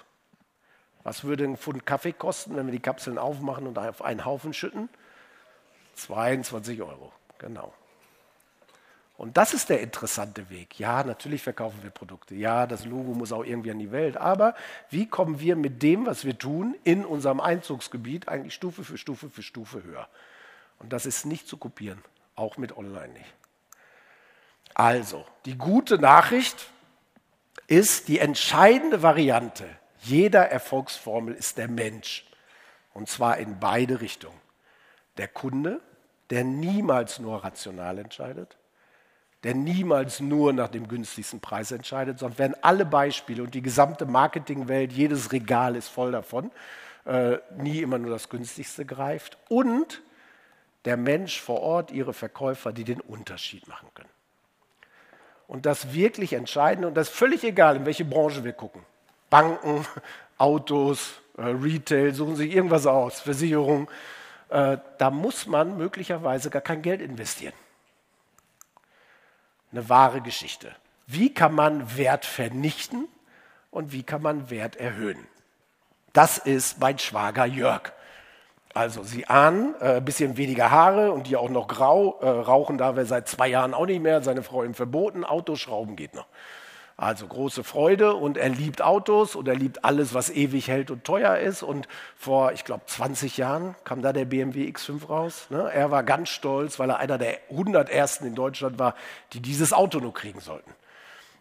[1.04, 4.52] Was würde ein Pfund Kaffee kosten, wenn wir die Kapseln aufmachen und auf einen Haufen
[4.52, 4.88] schütten?
[5.94, 7.74] 22 Euro, genau.
[9.16, 10.80] Und das ist der interessante Weg.
[10.80, 12.34] Ja, natürlich verkaufen wir Produkte.
[12.34, 14.16] Ja, das Logo muss auch irgendwie an die Welt.
[14.16, 14.54] Aber
[14.90, 19.30] wie kommen wir mit dem, was wir tun, in unserem Einzugsgebiet eigentlich Stufe für Stufe
[19.30, 20.08] für Stufe höher?
[20.78, 22.02] Und das ist nicht zu kopieren,
[22.34, 23.34] auch mit Online nicht.
[24.74, 26.70] Also, die gute Nachricht
[27.66, 29.68] ist die entscheidende Variante
[30.02, 32.26] jeder Erfolgsformel ist der Mensch.
[32.92, 34.38] Und zwar in beide Richtungen.
[35.16, 35.80] Der Kunde,
[36.30, 38.56] der niemals nur rational entscheidet,
[39.44, 44.06] der niemals nur nach dem günstigsten Preis entscheidet, sondern wenn alle Beispiele und die gesamte
[44.06, 46.50] Marketingwelt, jedes Regal ist voll davon,
[47.04, 49.38] äh, nie immer nur das günstigste greift.
[49.48, 50.02] Und
[50.84, 54.08] der Mensch vor Ort, ihre Verkäufer, die den Unterschied machen können.
[55.46, 58.82] Und das wirklich Entscheidende, und das ist völlig egal, in welche Branche wir gucken.
[59.30, 59.86] Banken,
[60.38, 63.90] Autos, äh, Retail, suchen sich irgendwas aus, Versicherung.
[64.48, 67.54] Äh, da muss man möglicherweise gar kein Geld investieren.
[69.70, 70.74] Eine wahre Geschichte.
[71.06, 73.08] Wie kann man Wert vernichten
[73.70, 75.26] und wie kann man Wert erhöhen?
[76.12, 77.92] Das ist mein Schwager Jörg.
[78.74, 82.18] Also Sie ahnen, ein äh, bisschen weniger Haare und die auch noch grau.
[82.20, 85.24] Äh, rauchen darf er seit zwei Jahren auch nicht mehr, seine Frau ihm verboten.
[85.24, 86.26] Autoschrauben geht noch.
[86.96, 91.04] Also große Freude und er liebt Autos und er liebt alles, was ewig hält und
[91.04, 91.62] teuer ist.
[91.62, 95.46] Und vor, ich glaube, 20 Jahren kam da der BMW X5 raus.
[95.50, 95.70] Ne?
[95.72, 98.94] Er war ganz stolz, weil er einer der 100 Ersten in Deutschland war,
[99.32, 100.70] die dieses Auto nur kriegen sollten.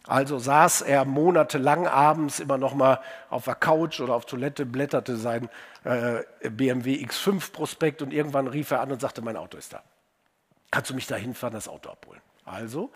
[0.07, 5.15] Also saß er monatelang abends immer noch mal auf der Couch oder auf Toilette, blätterte
[5.15, 5.47] sein
[5.83, 9.83] äh, BMW X5 Prospekt und irgendwann rief er an und sagte, mein Auto ist da.
[10.71, 12.21] Kannst du mich da hinfahren, das Auto abholen?
[12.45, 12.91] Also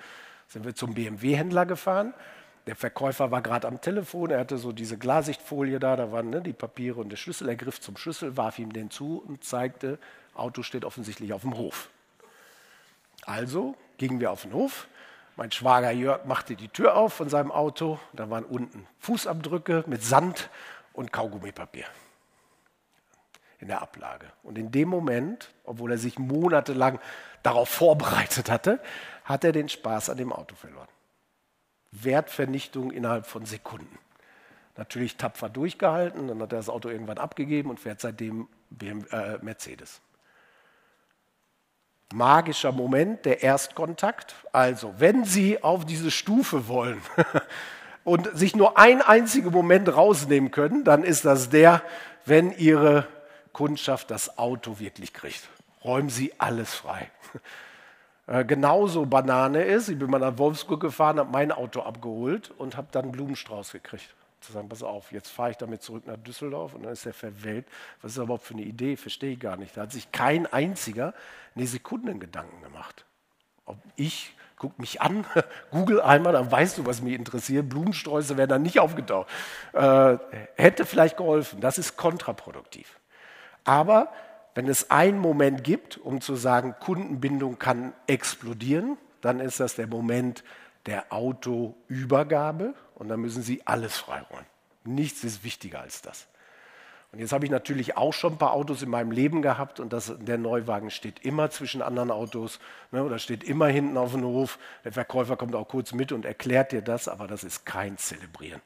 [0.47, 2.13] sind wir zum BMW-Händler gefahren.
[2.67, 6.41] Der Verkäufer war gerade am Telefon, er hatte so diese Glasichtfolie da, da waren ne,
[6.41, 7.47] die Papiere und der Schlüssel.
[7.47, 9.99] Er griff zum Schlüssel, warf ihm den zu und zeigte,
[10.33, 11.89] Auto steht offensichtlich auf dem Hof.
[13.25, 14.87] Also gingen wir auf den Hof,
[15.35, 17.99] mein Schwager Jörg machte die Tür auf von seinem Auto.
[18.13, 20.49] Da waren unten Fußabdrücke mit Sand
[20.93, 21.85] und Kaugummipapier
[23.59, 24.27] in der Ablage.
[24.43, 26.99] Und in dem Moment, obwohl er sich monatelang
[27.43, 28.79] darauf vorbereitet hatte,
[29.23, 30.87] hat er den Spaß an dem Auto verloren.
[31.91, 33.97] Wertvernichtung innerhalb von Sekunden.
[34.77, 39.39] Natürlich tapfer durchgehalten, dann hat er das Auto irgendwann abgegeben und fährt seitdem BMW, äh,
[39.41, 40.01] Mercedes
[42.13, 44.35] magischer Moment, der Erstkontakt.
[44.51, 47.01] Also, wenn Sie auf diese Stufe wollen
[48.03, 51.81] und sich nur ein einziger Moment rausnehmen können, dann ist das der,
[52.25, 53.07] wenn Ihre
[53.53, 55.47] Kundschaft das Auto wirklich kriegt.
[55.83, 57.09] Räumen Sie alles frei.
[58.27, 62.75] Äh, genauso Banane ist, ich bin mal nach Wolfsburg gefahren, habe mein Auto abgeholt und
[62.75, 64.15] habe dann einen Blumenstrauß gekriegt
[64.45, 67.13] zu sagen, pass auf, jetzt fahre ich damit zurück nach Düsseldorf und dann ist er
[67.13, 67.69] verwelkt.
[68.01, 68.95] Was ist das überhaupt für eine Idee?
[68.97, 69.75] Verstehe ich gar nicht.
[69.75, 71.13] Da hat sich kein einziger
[71.55, 73.05] eine Sekunde Gedanken gemacht.
[73.65, 75.25] Ob ich, guck mich an,
[75.71, 77.69] google einmal, dann weißt du, was mich interessiert.
[77.69, 79.29] Blumensträuße werden dann nicht aufgetaucht.
[79.73, 80.17] Äh,
[80.55, 81.62] hätte vielleicht geholfen.
[81.62, 82.99] Das ist kontraproduktiv.
[83.63, 84.12] Aber
[84.53, 89.88] wenn es einen Moment gibt, um zu sagen, Kundenbindung kann explodieren, dann ist das der
[89.88, 90.43] Moment
[90.86, 94.45] der Autoübergabe und dann müssen Sie alles freiräumen.
[94.84, 96.27] Nichts ist wichtiger als das.
[97.12, 99.93] Und jetzt habe ich natürlich auch schon ein paar Autos in meinem Leben gehabt und
[99.93, 102.60] das, der Neuwagen steht immer zwischen anderen Autos
[102.91, 104.60] ne, oder steht immer hinten auf dem Hof.
[104.84, 108.62] Der Verkäufer kommt auch kurz mit und erklärt dir das, aber das ist kein Zelebrieren.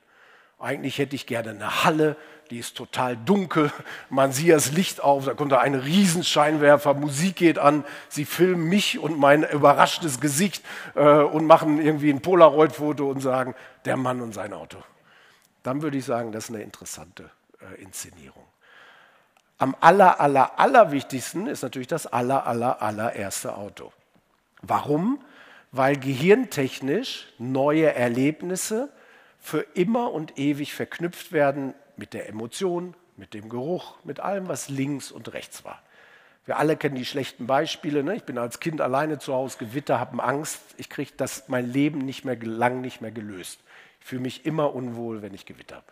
[0.59, 2.17] Eigentlich hätte ich gerne eine Halle,
[2.49, 3.71] die ist total dunkel,
[4.09, 8.67] man sieht das Licht auf, da kommt da ein Riesenscheinwerfer, Musik geht an, sie filmen
[8.67, 10.63] mich und mein überraschtes Gesicht
[10.95, 14.77] äh, und machen irgendwie ein Polaroid-Foto und sagen, der Mann und sein Auto.
[15.63, 17.29] Dann würde ich sagen, das ist eine interessante
[17.61, 18.43] äh, Inszenierung.
[19.57, 23.91] Am aller, aller, allerwichtigsten ist natürlich das aller, aller, allererste Auto.
[24.61, 25.21] Warum?
[25.71, 28.89] Weil gehirntechnisch neue Erlebnisse
[29.39, 34.69] für immer und ewig verknüpft werden mit der Emotion, mit dem Geruch, mit allem, was
[34.69, 35.81] links und rechts war.
[36.45, 38.03] Wir alle kennen die schlechten Beispiele.
[38.03, 38.15] Ne?
[38.15, 40.61] Ich bin als Kind alleine zu Hause, Gewitter, habe Angst.
[40.77, 43.59] Ich kriege das mein Leben nicht mehr lang nicht mehr gelöst.
[43.99, 45.85] Ich fühle mich immer unwohl, wenn ich Gewitter habe.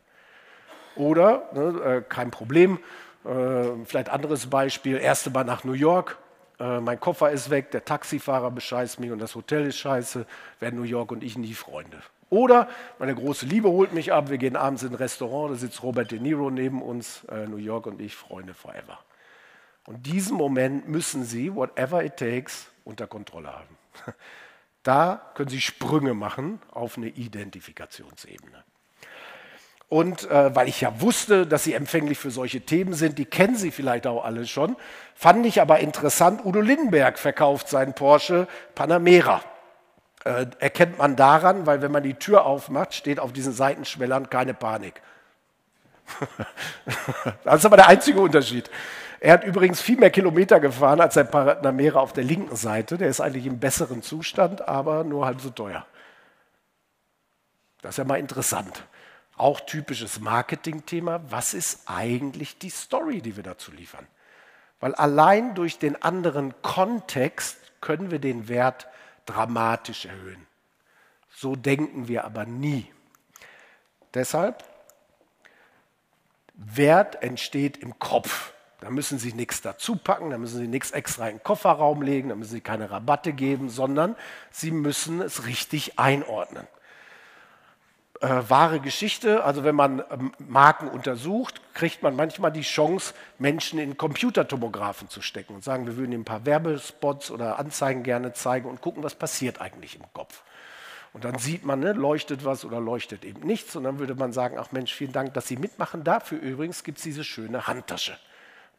[0.95, 2.79] Oder, ne, äh, kein Problem,
[3.23, 6.17] äh, vielleicht anderes Beispiel, erste Mal nach New York,
[6.59, 10.25] äh, mein Koffer ist weg, der Taxifahrer bescheißt mich und das Hotel ist scheiße,
[10.59, 12.01] werden New York und ich nie Freunde.
[12.29, 12.67] Oder
[12.99, 16.11] meine große Liebe holt mich ab, wir gehen abends in ein Restaurant, da sitzt Robert
[16.11, 18.99] De Niro neben uns, äh, New York und ich, Freunde forever.
[19.85, 23.77] Und diesen Moment müssen Sie, whatever it takes, unter Kontrolle haben.
[24.83, 28.63] Da können Sie Sprünge machen auf eine Identifikationsebene.
[29.89, 33.57] Und äh, weil ich ja wusste, dass Sie empfänglich für solche Themen sind, die kennen
[33.57, 34.77] Sie vielleicht auch alle schon,
[35.13, 39.41] fand ich aber interessant, Udo Lindenberg verkauft seinen Porsche Panamera.
[40.23, 44.53] Äh, erkennt man daran, weil wenn man die Tür aufmacht, steht auf diesen Seitenschwellern keine
[44.53, 45.01] Panik.
[47.43, 48.69] das ist aber der einzige Unterschied.
[49.19, 52.97] Er hat übrigens viel mehr Kilometer gefahren als sein Panamera auf der linken Seite.
[52.97, 55.85] Der ist eigentlich im besseren Zustand, aber nur halb so teuer.
[57.81, 58.83] Das ist ja mal interessant.
[59.35, 61.21] Auch typisches Marketingthema.
[61.29, 64.07] Was ist eigentlich die Story, die wir dazu liefern?
[64.79, 68.87] Weil allein durch den anderen Kontext können wir den Wert
[69.27, 70.47] dramatisch erhöhen.
[71.29, 72.91] So denken wir aber nie.
[74.15, 74.63] Deshalb,
[76.55, 78.53] Wert entsteht im Kopf.
[78.79, 82.29] Da müssen Sie nichts dazu packen, da müssen Sie nichts extra in den Kofferraum legen,
[82.29, 84.15] da müssen Sie keine Rabatte geben, sondern
[84.51, 86.67] Sie müssen es richtig einordnen.
[88.19, 93.77] Äh, wahre Geschichte, also wenn man ähm, Marken untersucht, kriegt man manchmal die Chance, Menschen
[93.77, 98.33] in Computertomographen zu stecken und sagen, wir würden Ihnen ein paar Werbespots oder Anzeigen gerne
[98.33, 100.41] zeigen und gucken, was passiert eigentlich im Kopf.
[101.13, 103.75] Und dann sieht man, ne, leuchtet was oder leuchtet eben nichts.
[103.75, 106.03] Und dann würde man sagen, ach Mensch, vielen Dank, dass Sie mitmachen.
[106.03, 108.17] Dafür übrigens gibt es diese schöne Handtasche.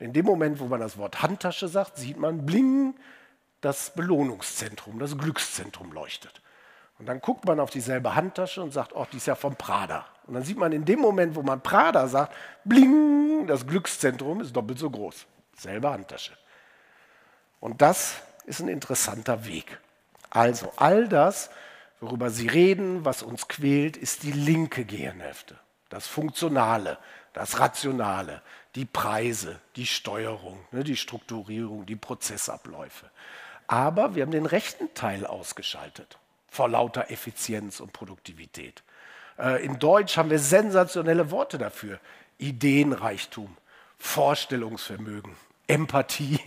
[0.00, 2.94] In dem Moment, wo man das Wort Handtasche sagt, sieht man, bling,
[3.60, 6.40] das Belohnungszentrum, das Glückszentrum leuchtet.
[6.98, 10.06] Und dann guckt man auf dieselbe Handtasche und sagt, oh, die ist ja vom Prada.
[10.26, 12.34] Und dann sieht man in dem Moment, wo man Prada sagt,
[12.64, 15.26] bling, das Glückszentrum ist doppelt so groß.
[15.56, 16.32] Selbe Handtasche.
[17.60, 19.78] Und das ist ein interessanter Weg.
[20.30, 21.50] Also all das,
[22.00, 25.56] worüber Sie reden, was uns quält, ist die linke Gehirnhälfte.
[25.88, 26.98] Das Funktionale,
[27.32, 28.42] das Rationale,
[28.74, 33.06] die Preise, die Steuerung, ne, die Strukturierung, die Prozessabläufe.
[33.68, 36.18] Aber wir haben den rechten Teil ausgeschaltet
[36.50, 38.82] vor lauter Effizienz und Produktivität.
[39.38, 42.00] Äh, in Deutsch haben wir sensationelle Worte dafür.
[42.38, 43.56] Ideenreichtum,
[43.98, 45.34] Vorstellungsvermögen,
[45.66, 46.38] Empathie,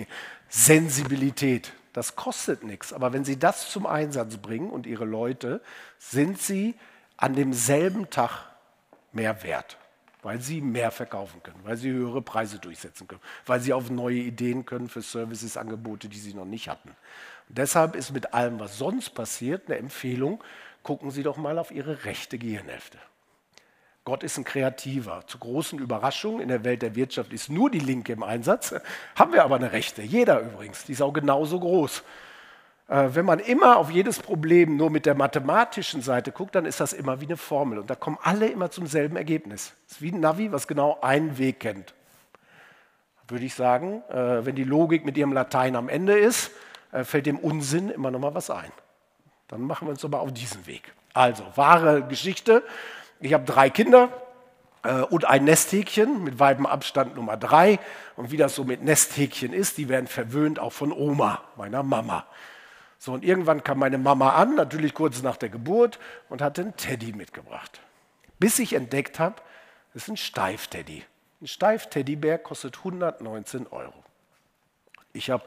[0.50, 1.74] Sensibilität.
[1.94, 2.94] Das kostet nichts.
[2.94, 5.62] Aber wenn Sie das zum Einsatz bringen und Ihre Leute,
[6.00, 6.76] sind Sie
[7.18, 8.50] an demselben Tag
[9.12, 9.78] mehr wert,
[10.22, 14.20] weil Sie mehr verkaufen können, weil Sie höhere Preise durchsetzen können, weil Sie auf neue
[14.20, 16.96] Ideen können für Services, Angebote, die Sie noch nicht hatten.
[17.54, 20.44] Deshalb ist mit allem, was sonst passiert, eine Empfehlung,
[20.84, 22.98] gucken Sie doch mal auf Ihre rechte Gehirnhälfte.
[24.04, 25.24] Gott ist ein Kreativer.
[25.28, 28.74] Zu großen Überraschungen in der Welt der Wirtschaft ist nur die Linke im Einsatz.
[29.16, 30.02] Haben wir aber eine Rechte.
[30.02, 30.86] Jeder übrigens.
[30.86, 32.04] Die ist auch genauso groß.
[32.88, 36.80] Äh, wenn man immer auf jedes Problem nur mit der mathematischen Seite guckt, dann ist
[36.80, 37.78] das immer wie eine Formel.
[37.78, 39.74] Und da kommen alle immer zum selben Ergebnis.
[39.86, 41.94] Es ist wie ein Navi, was genau einen Weg kennt.
[43.28, 46.52] Würde ich sagen, äh, wenn die Logik mit ihrem Latein am Ende ist,
[47.04, 48.72] fällt dem Unsinn immer noch mal was ein.
[49.48, 50.94] Dann machen wir uns aber auf diesen Weg.
[51.14, 52.64] Also, wahre Geschichte.
[53.20, 54.10] Ich habe drei Kinder
[54.84, 57.80] äh, und ein Nesthäkchen mit weibem Abstand Nummer drei.
[58.16, 62.26] Und wie das so mit Nesthäkchen ist, die werden verwöhnt auch von Oma, meiner Mama.
[62.98, 66.00] So, und irgendwann kam meine Mama an, natürlich kurz nach der Geburt,
[66.30, 67.82] und hatte einen Teddy mitgebracht.
[68.40, 69.36] Bis ich entdeckt habe,
[69.94, 71.04] das ist ein Steifteddy.
[71.42, 73.96] Ein Steif-Teddybär kostet 119 Euro.
[75.12, 75.44] Ich habe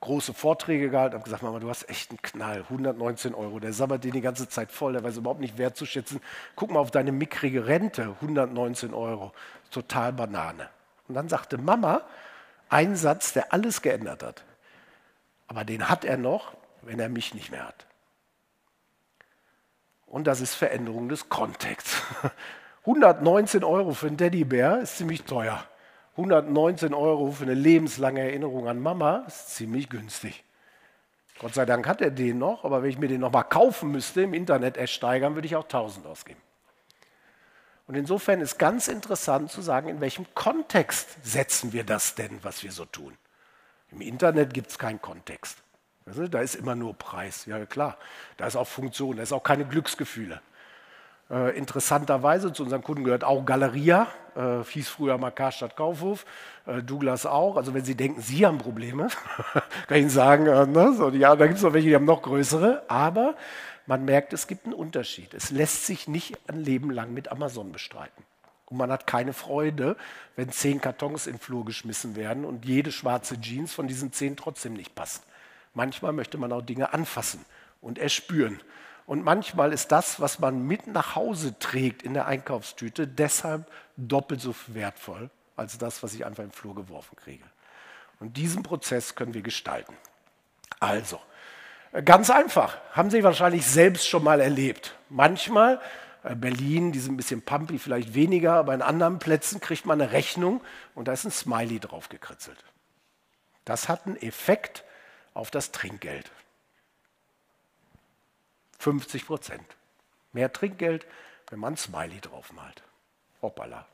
[0.00, 4.04] große Vorträge gehalten, habe gesagt, Mama, du hast echt einen Knall, 119 Euro, der sabbert
[4.04, 6.20] dir die ganze Zeit voll, der weiß überhaupt nicht wertzuschätzen.
[6.56, 9.32] Guck mal auf deine mickrige Rente, 119 Euro,
[9.70, 10.68] total Banane.
[11.08, 12.02] Und dann sagte Mama
[12.68, 14.44] einen Satz, der alles geändert hat.
[15.46, 17.86] Aber den hat er noch, wenn er mich nicht mehr hat.
[20.06, 22.02] Und das ist Veränderung des Kontexts.
[22.82, 25.64] 119 Euro für einen Teddybär ist ziemlich teuer.
[26.18, 30.42] 119 Euro für eine lebenslange Erinnerung an Mama ist ziemlich günstig.
[31.38, 34.22] Gott sei Dank hat er den noch, aber wenn ich mir den nochmal kaufen müsste,
[34.22, 36.40] im Internet ersteigern, würde ich auch 1000 ausgeben.
[37.86, 42.64] Und insofern ist ganz interessant zu sagen, in welchem Kontext setzen wir das denn, was
[42.64, 43.16] wir so tun.
[43.92, 45.62] Im Internet gibt es keinen Kontext.
[46.04, 47.46] Da ist immer nur Preis.
[47.46, 47.96] Ja klar,
[48.36, 50.42] da ist auch Funktion, da ist auch keine Glücksgefühle.
[51.30, 56.24] Äh, interessanterweise zu unseren Kunden gehört auch Galeria, äh, hieß früher mal Karstadt Kaufhof,
[56.66, 57.56] äh, Douglas auch.
[57.56, 59.08] Also wenn Sie denken, Sie haben Probleme,
[59.86, 60.94] kann ich Ihnen sagen, äh, ne?
[60.96, 63.34] so, ja, da gibt es noch welche, die haben noch größere, aber
[63.86, 65.34] man merkt, es gibt einen Unterschied.
[65.34, 68.24] Es lässt sich nicht ein Leben lang mit Amazon bestreiten.
[68.66, 69.96] Und man hat keine Freude,
[70.36, 74.36] wenn zehn Kartons in den Flur geschmissen werden und jede schwarze Jeans von diesen zehn
[74.36, 75.24] trotzdem nicht passt.
[75.72, 77.44] Manchmal möchte man auch Dinge anfassen
[77.80, 78.60] und erspüren.
[79.08, 83.66] Und manchmal ist das, was man mit nach Hause trägt in der Einkaufstüte, deshalb
[83.96, 87.44] doppelt so wertvoll als das, was ich einfach im Flur geworfen kriege.
[88.20, 89.96] Und diesen Prozess können wir gestalten.
[90.78, 91.18] Also,
[92.04, 94.94] ganz einfach, haben Sie wahrscheinlich selbst schon mal erlebt.
[95.08, 95.80] Manchmal,
[96.22, 100.02] äh, Berlin, die sind ein bisschen pumpy, vielleicht weniger, aber in anderen Plätzen kriegt man
[100.02, 100.60] eine Rechnung
[100.94, 102.62] und da ist ein Smiley drauf gekritzelt.
[103.64, 104.84] Das hat einen Effekt
[105.32, 106.30] auf das Trinkgeld.
[108.92, 109.76] 50 Prozent.
[110.32, 111.06] Mehr Trinkgeld,
[111.50, 112.82] wenn man ein Smiley draufmalt.
[113.42, 113.86] Hoppala.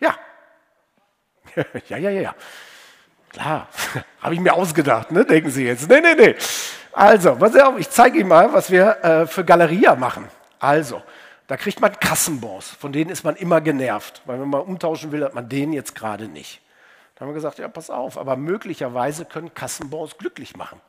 [0.00, 0.16] Ja.
[1.88, 2.34] ja, ja, ja, ja.
[3.30, 3.68] Klar,
[4.20, 5.24] habe ich mir ausgedacht, ne?
[5.24, 5.88] denken Sie jetzt.
[5.88, 6.34] Nee, nee, nee.
[6.92, 10.28] Also, pass auf, ich zeige Ihnen mal, was wir äh, für Galeria machen.
[10.58, 11.02] Also,
[11.46, 15.24] da kriegt man Kassenbons, von denen ist man immer genervt, weil wenn man umtauschen will,
[15.24, 16.62] hat man den jetzt gerade nicht.
[17.14, 20.80] Da haben wir gesagt, ja, pass auf, aber möglicherweise können Kassenbons glücklich machen.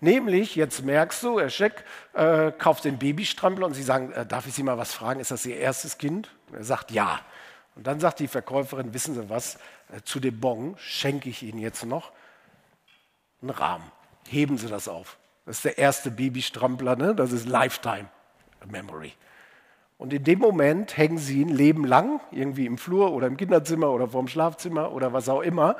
[0.00, 4.46] Nämlich, jetzt merkst du, Herr Scheck äh, kauft den Babystrampler und Sie sagen, äh, darf
[4.46, 6.30] ich Sie mal was fragen, ist das Ihr erstes Kind?
[6.48, 7.20] Und er sagt ja.
[7.74, 9.56] Und dann sagt die Verkäuferin, wissen Sie was,
[9.94, 12.12] äh, zu dem Bon schenke ich Ihnen jetzt noch
[13.40, 13.90] einen Rahmen.
[14.28, 15.16] Heben Sie das auf.
[15.46, 17.14] Das ist der erste Babystrampler, ne?
[17.14, 18.08] das ist Lifetime
[18.66, 19.14] Memory.
[19.98, 23.90] Und in dem Moment hängen Sie ein Leben lang, irgendwie im Flur oder im Kinderzimmer
[23.90, 25.76] oder vorm Schlafzimmer oder was auch immer,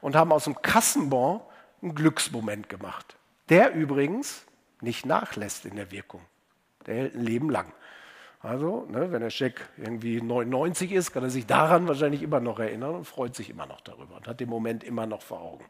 [0.00, 1.40] und haben aus dem Kassenbon
[1.82, 3.16] einen Glücksmoment gemacht.
[3.50, 4.46] Der übrigens
[4.80, 6.22] nicht nachlässt in der Wirkung.
[6.86, 7.72] Der hält ein Leben lang.
[8.40, 12.58] Also, ne, wenn der Scheck irgendwie 99 ist, kann er sich daran wahrscheinlich immer noch
[12.58, 15.66] erinnern und freut sich immer noch darüber und hat den Moment immer noch vor Augen.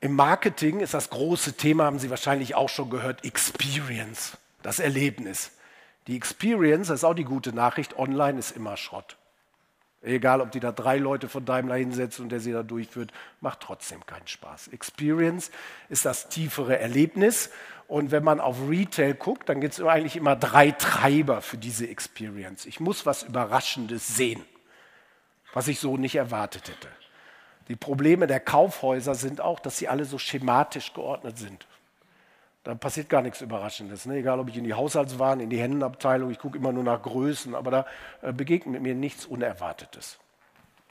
[0.00, 5.50] Im Marketing ist das große Thema, haben Sie wahrscheinlich auch schon gehört, Experience, das Erlebnis.
[6.06, 9.17] Die Experience, das ist auch die gute Nachricht, online ist immer Schrott.
[10.00, 13.60] Egal, ob die da drei Leute von Daimler hinsetzen und der sie da durchführt, macht
[13.60, 14.68] trotzdem keinen Spaß.
[14.68, 15.50] Experience
[15.88, 17.50] ist das tiefere Erlebnis.
[17.88, 21.88] Und wenn man auf Retail guckt, dann gibt es eigentlich immer drei Treiber für diese
[21.88, 22.66] Experience.
[22.66, 24.44] Ich muss was Überraschendes sehen,
[25.52, 26.88] was ich so nicht erwartet hätte.
[27.68, 31.66] Die Probleme der Kaufhäuser sind auch, dass sie alle so schematisch geordnet sind.
[32.68, 34.04] Da passiert gar nichts Überraschendes.
[34.04, 34.16] Ne?
[34.16, 37.54] Egal, ob ich in die Haushaltswaren, in die Händenabteilung, ich gucke immer nur nach Größen,
[37.54, 37.86] aber da
[38.20, 40.18] äh, begegnet mir nichts Unerwartetes.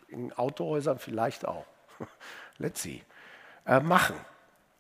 [0.08, 1.68] In Autohäusern vielleicht auch.
[2.58, 3.04] Let's see.
[3.68, 4.16] Äh, machen.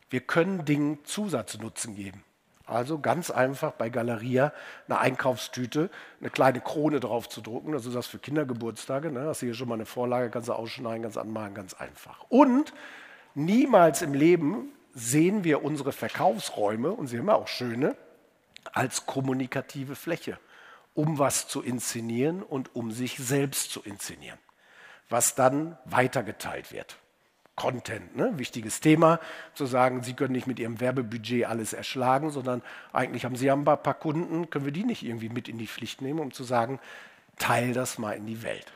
[0.10, 2.24] Wir können Dingen Zusatznutzen geben.
[2.66, 4.52] Also ganz einfach bei Galeria
[4.88, 7.74] eine Einkaufstüte, eine kleine Krone drauf zu drucken.
[7.74, 9.12] Das ist das für Kindergeburtstage.
[9.12, 9.28] Ne?
[9.28, 12.26] Hast du hier schon mal eine Vorlage, kannst du ausschneiden, ganz anmalen, ganz einfach.
[12.30, 12.74] Und
[13.36, 17.96] niemals im Leben sehen wir unsere Verkaufsräume, und sie haben auch schöne,
[18.74, 20.40] als kommunikative Fläche,
[20.96, 24.40] um was zu inszenieren und um sich selbst zu inszenieren,
[25.08, 26.98] was dann weitergeteilt wird.
[27.56, 28.34] Content, ne?
[28.38, 29.20] wichtiges Thema,
[29.54, 32.62] zu sagen, Sie können nicht mit Ihrem Werbebudget alles erschlagen, sondern
[32.94, 36.02] eigentlich haben Sie ein paar Kunden, können wir die nicht irgendwie mit in die Pflicht
[36.02, 36.80] nehmen, um zu sagen,
[37.38, 38.72] teil das mal in die Welt.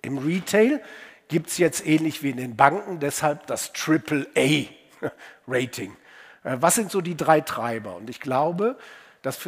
[0.00, 0.82] Im Retail
[1.32, 5.96] gibt es jetzt ähnlich wie in den Banken deshalb das AAA-Rating.
[6.44, 7.94] Äh, was sind so die drei Treiber?
[7.94, 8.76] Und ich glaube,
[9.22, 9.38] das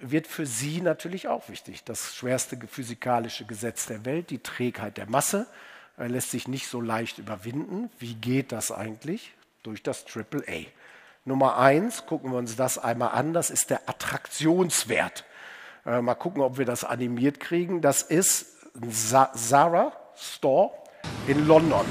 [0.00, 1.82] wird für Sie natürlich auch wichtig.
[1.82, 5.46] Das schwerste physikalische Gesetz der Welt, die Trägheit der Masse
[5.96, 7.88] lässt sich nicht so leicht überwinden.
[7.98, 9.32] Wie geht das eigentlich?
[9.62, 10.66] Durch das AAA.
[11.24, 15.24] Nummer eins, gucken wir uns das einmal an, das ist der Attraktionswert.
[15.86, 17.80] Äh, mal gucken, ob wir das animiert kriegen.
[17.80, 18.58] Das ist
[19.34, 20.70] Zara Store
[21.26, 21.86] in London.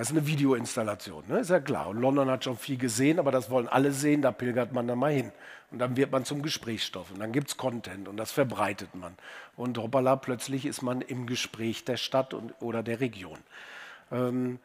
[0.00, 1.40] Das ist eine Videoinstallation, ne?
[1.40, 1.88] ist ja klar.
[1.88, 4.98] Und London hat schon viel gesehen, aber das wollen alle sehen, da pilgert man dann
[4.98, 5.30] mal hin.
[5.70, 9.14] Und dann wird man zum Gesprächsstoff und dann gibt es Content und das verbreitet man.
[9.56, 13.38] Und hoppala, plötzlich ist man im Gespräch der Stadt und, oder der Region.
[14.10, 14.58] Ähm,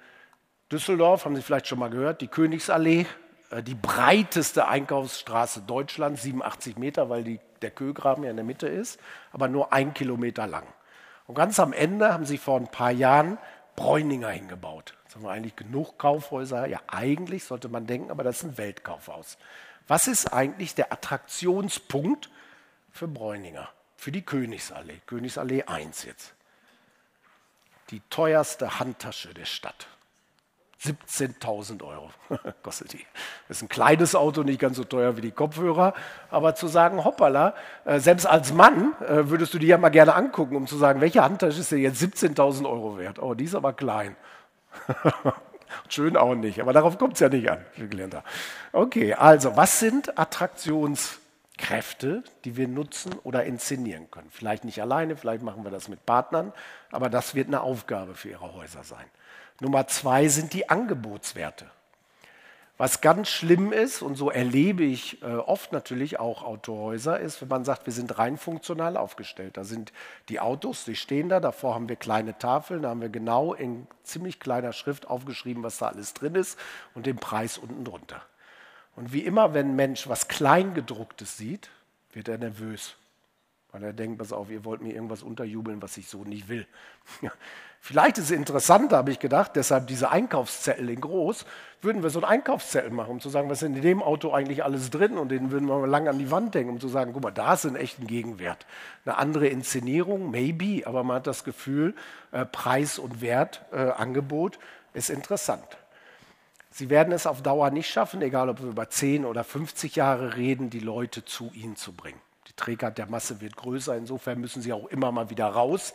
[0.72, 3.06] Düsseldorf, haben Sie vielleicht schon mal gehört, die Königsallee,
[3.52, 8.68] äh, die breiteste Einkaufsstraße Deutschlands, 87 Meter, weil die, der Kögraben ja in der Mitte
[8.68, 9.00] ist,
[9.32, 10.66] aber nur ein Kilometer lang.
[11.28, 13.38] Und ganz am Ende haben sie vor ein paar Jahren
[13.76, 14.96] Bräuninger hingebaut.
[15.04, 16.68] Jetzt haben wir eigentlich genug Kaufhäuser.
[16.68, 19.38] Ja, eigentlich sollte man denken, aber das ist ein Weltkaufhaus.
[19.88, 22.30] Was ist eigentlich der Attraktionspunkt
[22.92, 23.70] für Bräuninger?
[23.98, 26.34] Für die Königsallee, Königsallee 1 jetzt.
[27.92, 29.88] Die teuerste Handtasche der Stadt.
[30.84, 32.10] 17.000 Euro
[32.64, 33.06] kostet die.
[33.48, 35.94] Das ist ein kleines Auto, nicht ganz so teuer wie die Kopfhörer.
[36.30, 37.56] Aber zu sagen, hoppala,
[37.86, 41.02] äh, selbst als Mann äh, würdest du die ja mal gerne angucken, um zu sagen,
[41.02, 43.20] welche Handtasche ist denn jetzt 17.000 Euro wert?
[43.20, 44.16] Oh, die ist aber klein.
[45.90, 48.24] Schön auch nicht, aber darauf kommt es ja nicht an, Geländer.
[48.72, 54.30] Okay, also was sind Attraktionskräfte, die wir nutzen oder inszenieren können?
[54.32, 56.52] Vielleicht nicht alleine, vielleicht machen wir das mit Partnern,
[56.92, 59.06] aber das wird eine Aufgabe für Ihre Häuser sein.
[59.60, 61.70] Nummer zwei sind die Angebotswerte.
[62.78, 67.48] Was ganz schlimm ist, und so erlebe ich äh, oft natürlich auch Autohäuser, ist, wenn
[67.48, 69.56] man sagt, wir sind rein funktional aufgestellt.
[69.56, 69.94] Da sind
[70.28, 73.88] die Autos, die stehen da, davor haben wir kleine Tafeln, da haben wir genau in
[74.04, 76.60] ziemlich kleiner Schrift aufgeschrieben, was da alles drin ist
[76.96, 78.22] und den Preis unten drunter.
[78.98, 81.70] Und wie immer, wenn ein Mensch was Kleingedrucktes sieht,
[82.12, 82.98] wird er nervös.
[83.76, 86.66] Weil er denkt, pass auf, ihr wollt mir irgendwas unterjubeln, was ich so nicht will.
[87.82, 91.46] Vielleicht ist es interessant, habe ich gedacht, deshalb diese Einkaufszettel in groß,
[91.82, 94.64] würden wir so einen Einkaufszettel machen, um zu sagen, was ist in dem Auto eigentlich
[94.64, 97.12] alles drin und den würden wir mal lang an die Wand hängen, um zu sagen,
[97.12, 98.66] guck mal, da ist ein echten Gegenwert.
[99.04, 101.96] Eine andere Inszenierung, maybe, aber man hat das Gefühl,
[102.32, 104.58] äh, Preis und Wert, äh, Angebot
[104.94, 105.68] ist interessant.
[106.72, 110.38] Sie werden es auf Dauer nicht schaffen, egal ob wir über 10 oder 50 Jahre
[110.38, 112.22] reden, die Leute zu ihnen zu bringen.
[112.48, 115.94] Die Trägheit der Masse wird größer, insofern müssen sie auch immer mal wieder raus.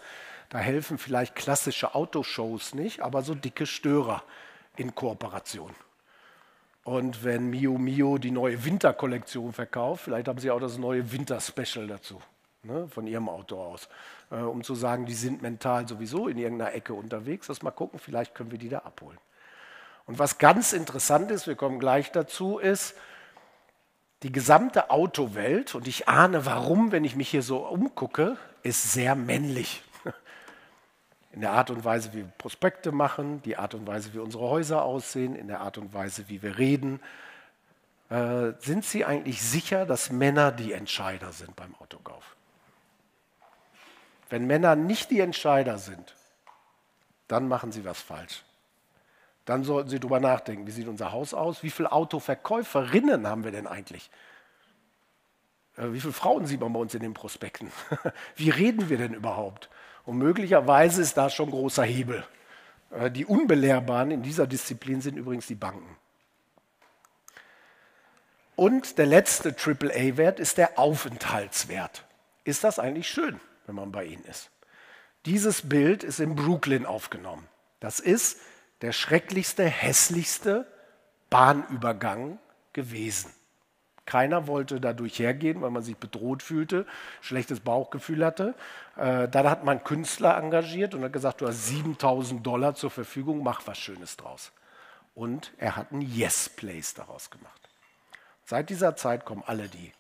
[0.49, 4.23] Da helfen vielleicht klassische Autoshows nicht, aber so dicke Störer
[4.77, 5.75] in Kooperation.
[6.83, 11.87] Und wenn Mio Mio die neue Winterkollektion verkauft, vielleicht haben sie auch das neue Winter-Special
[11.87, 12.21] dazu,
[12.63, 13.89] ne, von ihrem Auto aus,
[14.31, 17.49] äh, um zu sagen, die sind mental sowieso in irgendeiner Ecke unterwegs.
[17.49, 19.19] Lass mal gucken, vielleicht können wir die da abholen.
[20.07, 22.97] Und was ganz interessant ist, wir kommen gleich dazu, ist,
[24.23, 29.15] die gesamte Autowelt, und ich ahne warum, wenn ich mich hier so umgucke, ist sehr
[29.15, 29.83] männlich.
[31.33, 34.45] In der Art und Weise, wie wir Prospekte machen, die Art und Weise, wie unsere
[34.45, 37.01] Häuser aussehen, in der Art und Weise, wie wir reden.
[38.11, 42.35] Äh, sind Sie eigentlich sicher, dass Männer die Entscheider sind beim Autokauf?
[44.29, 46.15] Wenn Männer nicht die Entscheider sind,
[47.29, 48.43] dann machen sie was falsch.
[49.51, 51.65] Dann sollten Sie darüber nachdenken, wie sieht unser Haus aus?
[51.65, 54.09] Wie viele Autoverkäuferinnen haben wir denn eigentlich?
[55.77, 57.73] Äh, wie viele Frauen sieht man bei uns in den Prospekten?
[58.37, 59.69] Wie reden wir denn überhaupt?
[60.05, 62.25] Und möglicherweise ist da schon großer Hebel.
[62.93, 65.97] Äh, die Unbelehrbaren in dieser Disziplin sind übrigens die Banken.
[68.55, 72.05] Und der letzte AAA-Wert ist der Aufenthaltswert.
[72.45, 74.49] Ist das eigentlich schön, wenn man bei Ihnen ist?
[75.27, 77.49] Dieses Bild ist in Brooklyn aufgenommen.
[77.81, 78.39] Das ist
[78.83, 80.67] der schrecklichste, hässlichste
[81.29, 82.39] Bahnübergang
[82.73, 83.33] gewesen.
[84.07, 86.85] Keiner wollte da durchhergehen, weil man sich bedroht fühlte,
[87.21, 88.55] schlechtes Bauchgefühl hatte.
[88.97, 93.45] Äh, dann hat man Künstler engagiert und hat gesagt, du hast 7000 Dollar zur Verfügung,
[93.45, 94.51] mach was Schönes draus.
[95.15, 97.69] Und er hat ein Yes-Place daraus gemacht.
[98.45, 99.93] Seit dieser Zeit kommen alle, die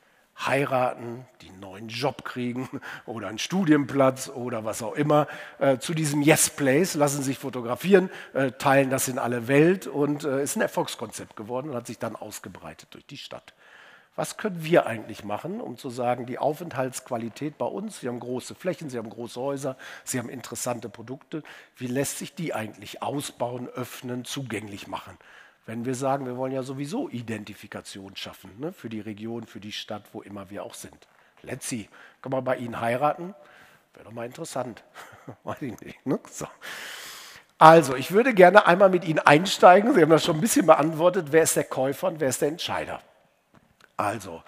[0.46, 2.68] heiraten, die einen neuen Job kriegen
[3.06, 5.26] oder einen Studienplatz oder was auch immer,
[5.58, 10.24] äh, zu diesem Yes Place, lassen sich fotografieren, äh, teilen das in alle Welt und
[10.24, 13.54] äh, ist ein Erfolgskonzept geworden und hat sich dann ausgebreitet durch die Stadt.
[14.16, 18.54] Was können wir eigentlich machen, um zu sagen, die Aufenthaltsqualität bei uns, Sie haben große
[18.54, 21.42] Flächen, Sie haben große Häuser, Sie haben interessante Produkte,
[21.76, 25.16] wie lässt sich die eigentlich ausbauen, öffnen, zugänglich machen?
[25.70, 29.70] Wenn wir sagen, wir wollen ja sowieso Identifikation schaffen ne, für die Region, für die
[29.70, 31.06] Stadt, wo immer wir auch sind.
[31.60, 31.88] See.
[32.20, 33.36] Kann man bei Ihnen heiraten?
[33.94, 34.82] Wäre doch mal interessant.
[35.44, 36.04] Weiß ich nicht.
[36.04, 36.18] Ne?
[36.28, 36.48] So.
[37.58, 39.94] Also, ich würde gerne einmal mit Ihnen einsteigen.
[39.94, 41.28] Sie haben das schon ein bisschen beantwortet.
[41.30, 43.00] Wer ist der Käufer und wer ist der Entscheider?
[43.96, 44.42] Also,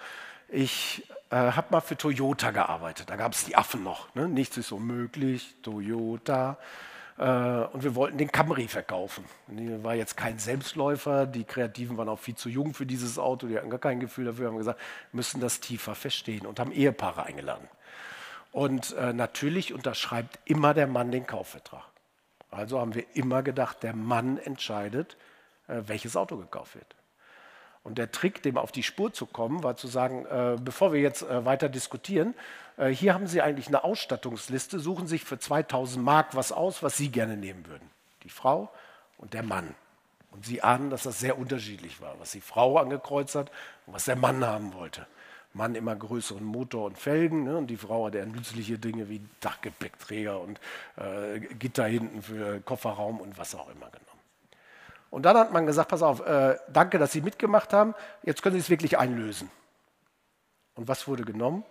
[0.49, 3.09] ich äh, habe mal für Toyota gearbeitet.
[3.09, 4.13] Da gab es die Affen noch.
[4.13, 4.27] Ne?
[4.27, 5.55] Nichts ist unmöglich.
[5.61, 6.57] Toyota.
[7.17, 9.25] Äh, und wir wollten den Camry verkaufen.
[9.47, 13.47] Die war jetzt kein Selbstläufer, die Kreativen waren auch viel zu jung für dieses Auto,
[13.47, 14.79] die hatten gar kein Gefühl dafür, haben gesagt,
[15.11, 17.67] müssen das tiefer verstehen und haben Ehepaare eingeladen.
[18.51, 21.85] Und äh, natürlich unterschreibt immer der Mann den Kaufvertrag.
[22.51, 25.17] Also haben wir immer gedacht, der Mann entscheidet,
[25.67, 26.95] äh, welches Auto gekauft wird.
[27.83, 31.01] Und der Trick, dem auf die Spur zu kommen, war zu sagen, äh, bevor wir
[31.01, 32.33] jetzt äh, weiter diskutieren,
[32.77, 36.95] äh, hier haben Sie eigentlich eine Ausstattungsliste, suchen sich für 2000 Mark was aus, was
[36.95, 37.89] Sie gerne nehmen würden.
[38.23, 38.69] Die Frau
[39.17, 39.75] und der Mann.
[40.31, 43.51] Und Sie ahnen, dass das sehr unterschiedlich war, was die Frau angekreuzt hat
[43.85, 45.05] und was der Mann haben wollte.
[45.53, 47.57] Mann immer größeren Motor und Felgen ne?
[47.57, 50.59] und die Frau hat eher nützliche Dinge wie Dachgepäckträger und
[50.95, 54.12] äh, Gitter hinten für Kofferraum und was auch immer genommen.
[55.13, 57.93] Und dann hat man gesagt, pass auf, äh, danke, dass Sie mitgemacht haben,
[58.23, 59.51] jetzt können Sie es wirklich einlösen.
[60.73, 61.63] Und was wurde genommen?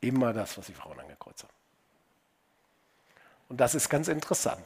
[0.00, 1.52] Immer das, was die Frauen angekreuzt haben.
[3.48, 4.64] Und das ist ganz interessant.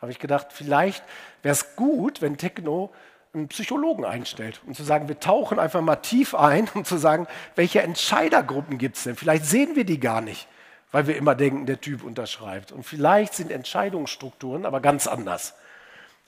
[0.00, 1.04] Habe ich gedacht, vielleicht
[1.42, 2.90] wäre es gut, wenn Techno
[3.34, 7.26] einen Psychologen einstellt und zu sagen, wir tauchen einfach mal tief ein, um zu sagen,
[7.56, 9.16] welche Entscheidergruppen gibt es denn?
[9.16, 10.48] Vielleicht sehen wir die gar nicht,
[10.92, 12.72] weil wir immer denken, der Typ unterschreibt.
[12.72, 15.52] Und vielleicht sind Entscheidungsstrukturen aber ganz anders.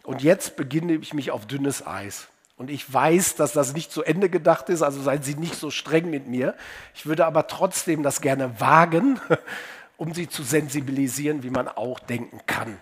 [0.03, 2.28] Und jetzt beginne ich mich auf dünnes Eis.
[2.57, 5.70] Und ich weiß, dass das nicht zu Ende gedacht ist, also seien Sie nicht so
[5.70, 6.55] streng mit mir.
[6.94, 9.20] Ich würde aber trotzdem das gerne wagen,
[9.96, 12.78] um Sie zu sensibilisieren, wie man auch denken kann.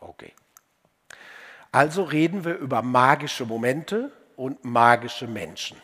[0.00, 0.32] Okay.
[1.70, 5.76] Also reden wir über magische Momente und magische Menschen.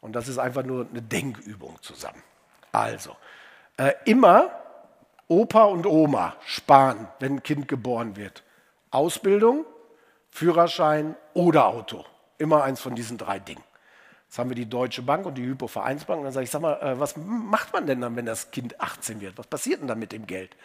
[0.00, 2.22] Und das ist einfach nur eine Denkübung zusammen.
[2.72, 3.16] Also,
[3.76, 4.50] äh, immer
[5.28, 8.42] Opa und Oma sparen, wenn ein Kind geboren wird.
[8.92, 9.66] Ausbildung,
[10.30, 12.04] Führerschein oder Auto.
[12.38, 13.62] Immer eins von diesen drei Dingen.
[14.28, 16.20] Jetzt haben wir die Deutsche Bank und die Hypo-Vereinsbank.
[16.20, 18.80] Und dann sage ich, sag mal, äh, was macht man denn dann, wenn das Kind
[18.80, 19.36] 18 wird?
[19.36, 20.56] Was passiert denn dann mit dem Geld?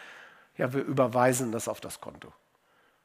[0.55, 2.31] Ja, wir überweisen das auf das Konto.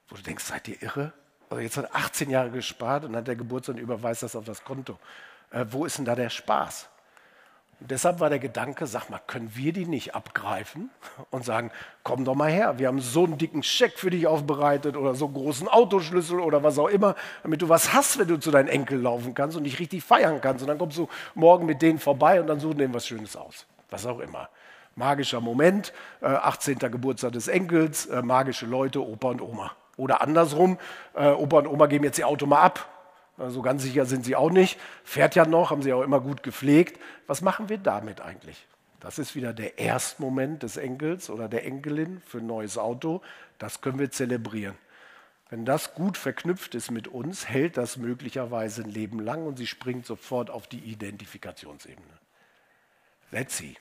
[0.08, 1.12] Wo du denkst, seid ihr irre?
[1.50, 4.44] Also jetzt hat er 18 Jahre gespart und hat der Geburtstag und überweist das auf
[4.44, 4.98] das Konto.
[5.50, 6.88] Äh, wo ist denn da der Spaß?
[7.82, 10.88] Und deshalb war der Gedanke, sag mal, können wir die nicht abgreifen
[11.30, 11.72] und sagen,
[12.04, 15.24] komm doch mal her, wir haben so einen dicken Scheck für dich aufbereitet oder so
[15.24, 18.68] einen großen Autoschlüssel oder was auch immer, damit du was hast, wenn du zu deinen
[18.68, 20.62] Enkel laufen kannst und dich richtig feiern kannst.
[20.62, 23.66] Und dann kommst du morgen mit denen vorbei und dann suchen denen was Schönes aus.
[23.90, 24.48] Was auch immer.
[24.94, 26.78] Magischer Moment, äh, 18.
[26.78, 29.72] Geburtstag des Enkels, äh, magische Leute, Opa und Oma.
[29.96, 30.78] Oder andersrum,
[31.14, 32.88] äh, Opa und Oma geben jetzt ihr Auto mal ab
[33.36, 34.78] so also ganz sicher sind sie auch nicht.
[35.04, 37.00] Fährt ja noch, haben sie auch immer gut gepflegt.
[37.26, 38.66] Was machen wir damit eigentlich?
[39.00, 43.22] Das ist wieder der Erstmoment des Enkels oder der Enkelin für ein neues Auto.
[43.58, 44.76] Das können wir zelebrieren.
[45.50, 49.66] Wenn das gut verknüpft ist mit uns, hält das möglicherweise ein Leben lang und sie
[49.66, 52.06] springt sofort auf die Identifikationsebene.
[53.32, 53.74] Let's see.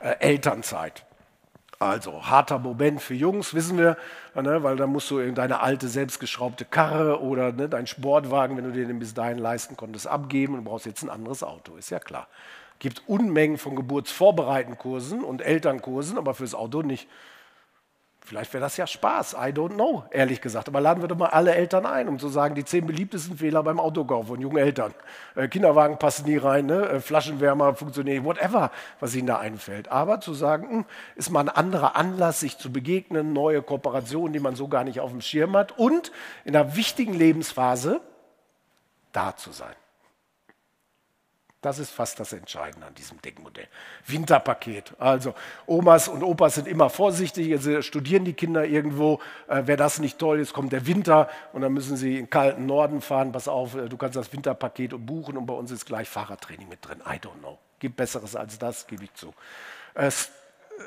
[0.00, 1.04] Äh, Elternzeit.
[1.82, 3.96] Also harter Moment für Jungs, wissen wir,
[4.36, 8.70] ne, weil da musst du deine alte selbstgeschraubte Karre oder ne, deinen Sportwagen, wenn du
[8.70, 11.98] dir den bis dahin leisten konntest, abgeben und brauchst jetzt ein anderes Auto, ist ja
[11.98, 12.28] klar.
[12.78, 17.08] Gibt Unmengen von geburtsvorbereitenden Kursen und Elternkursen, aber fürs Auto nicht.
[18.24, 20.68] Vielleicht wäre das ja Spaß, I don't know, ehrlich gesagt.
[20.68, 23.64] Aber laden wir doch mal alle Eltern ein, um zu sagen, die zehn beliebtesten Fehler
[23.64, 24.94] beim Autokauf von jungen Eltern.
[25.34, 26.88] Äh, Kinderwagen passen nie rein, ne?
[26.88, 28.70] Äh, Flaschenwärmer funktionieren, whatever,
[29.00, 29.90] was ihnen da einfällt.
[29.90, 30.84] Aber zu sagen, hm,
[31.16, 35.00] ist mal ein anderer Anlass, sich zu begegnen, neue Kooperationen, die man so gar nicht
[35.00, 36.12] auf dem Schirm hat und
[36.44, 38.00] in einer wichtigen Lebensphase
[39.12, 39.74] da zu sein.
[41.62, 43.68] Das ist fast das Entscheidende an diesem Denkmodell.
[44.08, 44.94] Winterpaket.
[44.98, 45.32] Also
[45.64, 49.20] Omas und Opas sind immer vorsichtig, sie studieren die Kinder irgendwo.
[49.46, 52.30] Äh, Wäre das nicht toll, jetzt kommt der Winter und dann müssen sie in den
[52.30, 53.30] kalten Norden fahren.
[53.30, 56.84] Pass auf, äh, du kannst das Winterpaket buchen und bei uns ist gleich Fahrradtraining mit
[56.84, 57.00] drin.
[57.06, 57.58] I don't know.
[57.78, 59.32] Gibt Besseres als das, gebe ich zu.
[59.94, 60.10] Äh,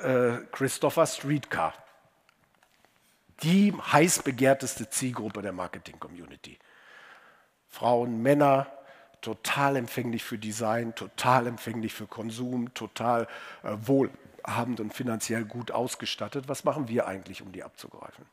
[0.04, 1.74] äh, Christopher Streetcar.
[3.44, 6.58] Die heiß begehrteste Zielgruppe der Marketing-Community.
[7.70, 8.68] Frauen, Männer,
[9.26, 13.28] total empfänglich für Design, total empfänglich für Konsum, total
[13.64, 16.48] äh, wohlhabend und finanziell gut ausgestattet.
[16.48, 18.24] Was machen wir eigentlich, um die abzugreifen?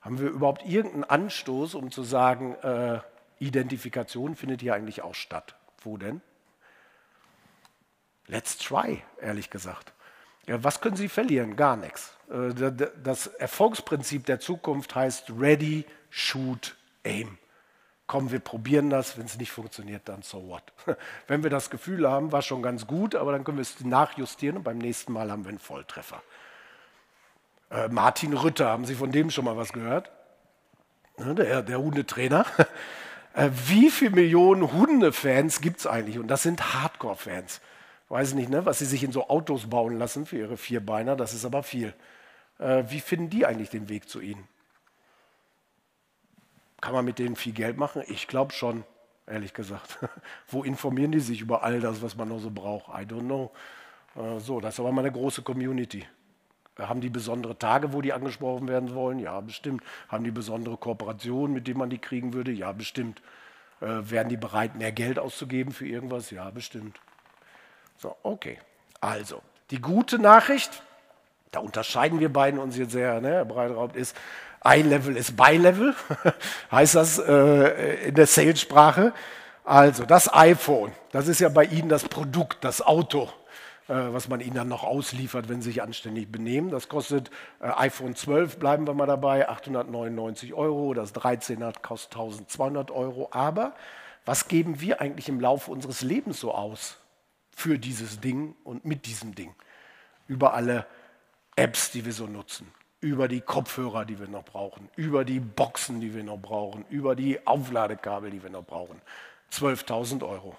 [0.00, 2.98] Haben wir überhaupt irgendeinen Anstoß, um zu sagen, äh,
[3.38, 5.54] Identifikation findet hier eigentlich auch statt?
[5.80, 6.20] Wo denn?
[8.26, 9.92] Let's try, ehrlich gesagt.
[10.48, 11.54] Ja, was können Sie verlieren?
[11.54, 12.16] Gar nichts.
[12.28, 12.52] Äh,
[13.00, 16.74] das Erfolgsprinzip der Zukunft heißt Ready, Shoot,
[17.06, 17.38] Aim
[18.06, 20.62] komm, wir probieren das, wenn es nicht funktioniert, dann so what.
[21.26, 24.58] Wenn wir das Gefühl haben, war schon ganz gut, aber dann können wir es nachjustieren
[24.58, 26.22] und beim nächsten Mal haben wir einen Volltreffer.
[27.70, 30.10] Äh, Martin Rütter, haben Sie von dem schon mal was gehört?
[31.16, 32.46] Ne, der, der Hundetrainer.
[33.36, 36.20] Äh, wie viele Millionen Hundefans gibt es eigentlich?
[36.20, 37.60] Und das sind Hardcore-Fans.
[38.08, 41.34] Weiß nicht, ne, was sie sich in so Autos bauen lassen für ihre Vierbeiner, das
[41.34, 41.94] ist aber viel.
[42.60, 44.46] Äh, wie finden die eigentlich den Weg zu Ihnen?
[46.84, 48.02] Kann man mit denen viel Geld machen?
[48.08, 48.84] Ich glaube schon,
[49.26, 49.98] ehrlich gesagt.
[50.48, 52.88] Wo informieren die sich über all das, was man noch so braucht?
[52.88, 53.52] I don't know.
[54.16, 56.06] Äh, so, das ist aber mal eine große Community.
[56.78, 59.18] Haben die besondere Tage, wo die angesprochen werden wollen?
[59.18, 59.82] Ja, bestimmt.
[60.10, 62.52] Haben die besondere Kooperationen, mit denen man die kriegen würde?
[62.52, 63.22] Ja, bestimmt.
[63.80, 66.30] Äh, wären die bereit, mehr Geld auszugeben für irgendwas?
[66.30, 67.00] Ja, bestimmt.
[67.96, 68.58] So, okay.
[69.00, 70.82] Also, die gute Nachricht,
[71.54, 74.16] da unterscheiden wir beiden uns jetzt sehr, ne, Breitraubt, ist,
[74.64, 75.94] Eye-Level ist Buy-Level,
[76.72, 79.12] heißt das äh, in der Sales-Sprache.
[79.64, 83.30] Also das iPhone, das ist ja bei Ihnen das Produkt, das Auto,
[83.88, 86.70] äh, was man Ihnen dann noch ausliefert, wenn Sie sich anständig benehmen.
[86.70, 87.30] Das kostet
[87.60, 90.94] äh, iPhone 12, bleiben wir mal dabei, 899 Euro.
[90.94, 93.28] Das 13 hat kostet 1200 Euro.
[93.32, 93.74] Aber
[94.24, 96.98] was geben wir eigentlich im Laufe unseres Lebens so aus
[97.50, 99.54] für dieses Ding und mit diesem Ding?
[100.26, 100.86] Über alle
[101.56, 102.72] Apps, die wir so nutzen
[103.04, 107.14] über die Kopfhörer, die wir noch brauchen, über die Boxen, die wir noch brauchen, über
[107.14, 108.98] die Aufladekabel, die wir noch brauchen.
[109.52, 110.56] 12.000 Euro.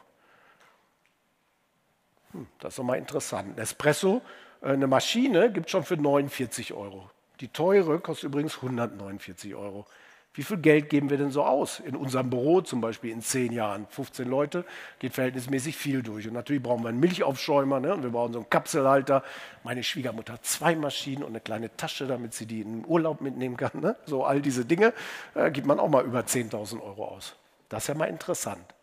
[2.34, 3.58] Hm, das ist doch mal interessant.
[3.58, 4.22] Ein Espresso,
[4.62, 7.10] äh, eine Maschine gibt es schon für 49 Euro.
[7.40, 9.88] Die teure kostet übrigens 149 Euro.
[10.36, 11.80] Wie viel Geld geben wir denn so aus?
[11.80, 14.66] In unserem Büro zum Beispiel in zehn Jahren, 15 Leute,
[15.00, 16.28] geht verhältnismäßig viel durch.
[16.28, 17.94] Und natürlich brauchen wir einen Milchaufschäumer ne?
[17.94, 19.24] und wir brauchen so einen Kapselhalter.
[19.64, 23.22] Meine Schwiegermutter hat zwei Maschinen und eine kleine Tasche, damit sie die in den Urlaub
[23.22, 23.80] mitnehmen kann.
[23.80, 23.96] Ne?
[24.06, 24.94] So all diese Dinge
[25.36, 27.36] äh, gibt man auch mal über 10.000 Euro aus.
[27.70, 28.76] Das ist ja mal interessant.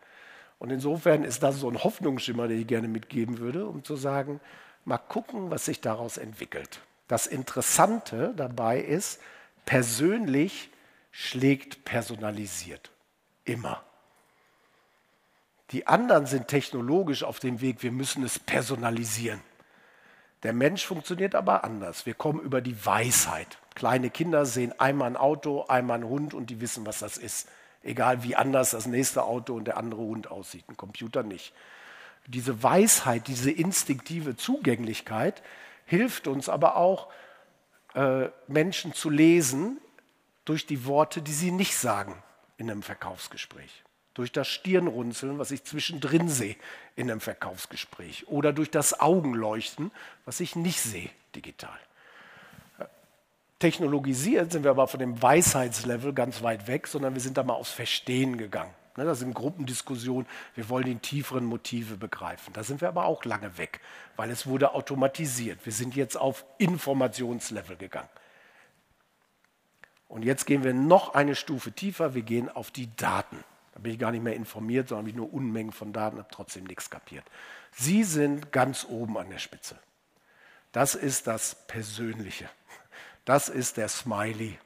[0.59, 4.41] Und insofern ist das so ein Hoffnungsschimmer, den ich gerne mitgeben würde, um zu sagen,
[4.87, 6.81] mal gucken, was sich daraus entwickelt.
[7.09, 9.21] Das Interessante dabei ist,
[9.67, 10.71] persönlich
[11.13, 12.91] schlägt personalisiert.
[13.45, 13.85] Immer.
[15.71, 19.41] Die anderen sind technologisch auf dem Weg, wir müssen es personalisieren.
[20.43, 22.05] Der Mensch funktioniert aber anders.
[22.05, 23.59] Wir kommen über die Weisheit.
[23.75, 27.49] Kleine Kinder sehen einmal ein Auto, einmal einen Hund und die wissen, was das ist.
[27.85, 30.65] Egal wie anders das nächste Auto und der andere Hund aussieht.
[30.69, 31.53] Ein Computer nicht.
[32.27, 35.43] Diese Weisheit, diese instinktive Zugänglichkeit
[35.87, 37.09] hilft uns aber auch,
[37.95, 39.79] äh, Menschen zu lesen
[40.45, 42.23] durch die Worte, die sie nicht sagen
[42.57, 43.83] in einem Verkaufsgespräch.
[44.15, 46.57] Durch das Stirnrunzeln, was ich zwischendrin sehe
[46.97, 48.29] in einem Verkaufsgespräch.
[48.29, 49.91] Oder durch das Augenleuchten,
[50.25, 51.79] was ich nicht sehe digital.
[53.59, 57.55] Technologisiert sind wir aber von dem Weisheitslevel ganz weit weg, sondern wir sind da mal
[57.55, 58.75] aufs Verstehen gegangen.
[58.97, 62.53] Ne, das sind Gruppendiskussionen, wir wollen die tieferen Motive begreifen.
[62.53, 63.81] Da sind wir aber auch lange weg,
[64.17, 65.65] weil es wurde automatisiert.
[65.65, 68.09] Wir sind jetzt auf Informationslevel gegangen.
[70.13, 73.43] Und jetzt gehen wir noch eine Stufe tiefer, wir gehen auf die Daten.
[73.73, 76.29] Da bin ich gar nicht mehr informiert, sondern habe ich nur Unmengen von Daten, habe
[76.31, 77.25] trotzdem nichts kapiert.
[77.75, 79.79] Sie sind ganz oben an der Spitze.
[80.71, 82.51] Das ist das Persönliche.
[83.25, 84.59] Das ist der Smiley.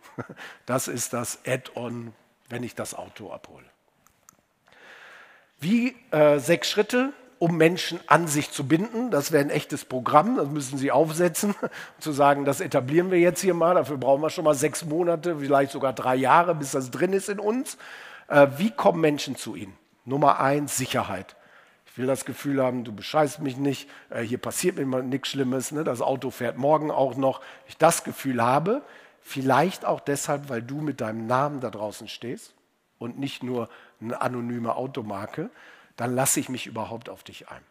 [0.65, 2.13] Das ist das Add-on,
[2.49, 3.67] wenn ich das Auto abhole.
[5.61, 9.11] Wie äh, sechs Schritte, um Menschen an sich zu binden.
[9.11, 11.55] Das wäre ein echtes Programm, das müssen Sie aufsetzen,
[11.99, 13.75] zu sagen, das etablieren wir jetzt hier mal.
[13.75, 17.29] Dafür brauchen wir schon mal sechs Monate, vielleicht sogar drei Jahre, bis das drin ist
[17.29, 17.77] in uns.
[18.29, 19.77] Äh, wie kommen Menschen zu Ihnen?
[20.05, 21.37] Nummer eins, Sicherheit.
[21.87, 25.73] Ich will das Gefühl haben, du bescheißt mich nicht, äh, hier passiert mir nichts Schlimmes,
[25.73, 25.83] ne?
[25.85, 27.41] das Auto fährt morgen auch noch.
[27.69, 28.83] Ich das Gefühl habe,
[29.23, 32.55] vielleicht auch deshalb, weil du mit deinem Namen da draußen stehst
[32.99, 33.69] und nicht nur
[34.01, 35.51] eine anonyme Automarke,
[35.97, 37.63] dann lasse ich mich überhaupt auf dich ein.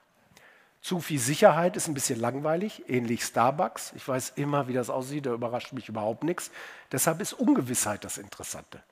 [0.81, 3.93] Zu viel Sicherheit ist ein bisschen langweilig, ähnlich Starbucks.
[3.95, 6.51] Ich weiß immer, wie das aussieht, da überrascht mich überhaupt nichts.
[6.91, 8.83] Deshalb ist Ungewissheit das Interessante.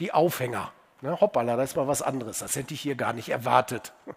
[0.00, 0.70] Die Aufhänger.
[1.00, 2.40] Ne, hoppala, das ist mal was anderes.
[2.40, 3.94] Das hätte ich hier gar nicht erwartet.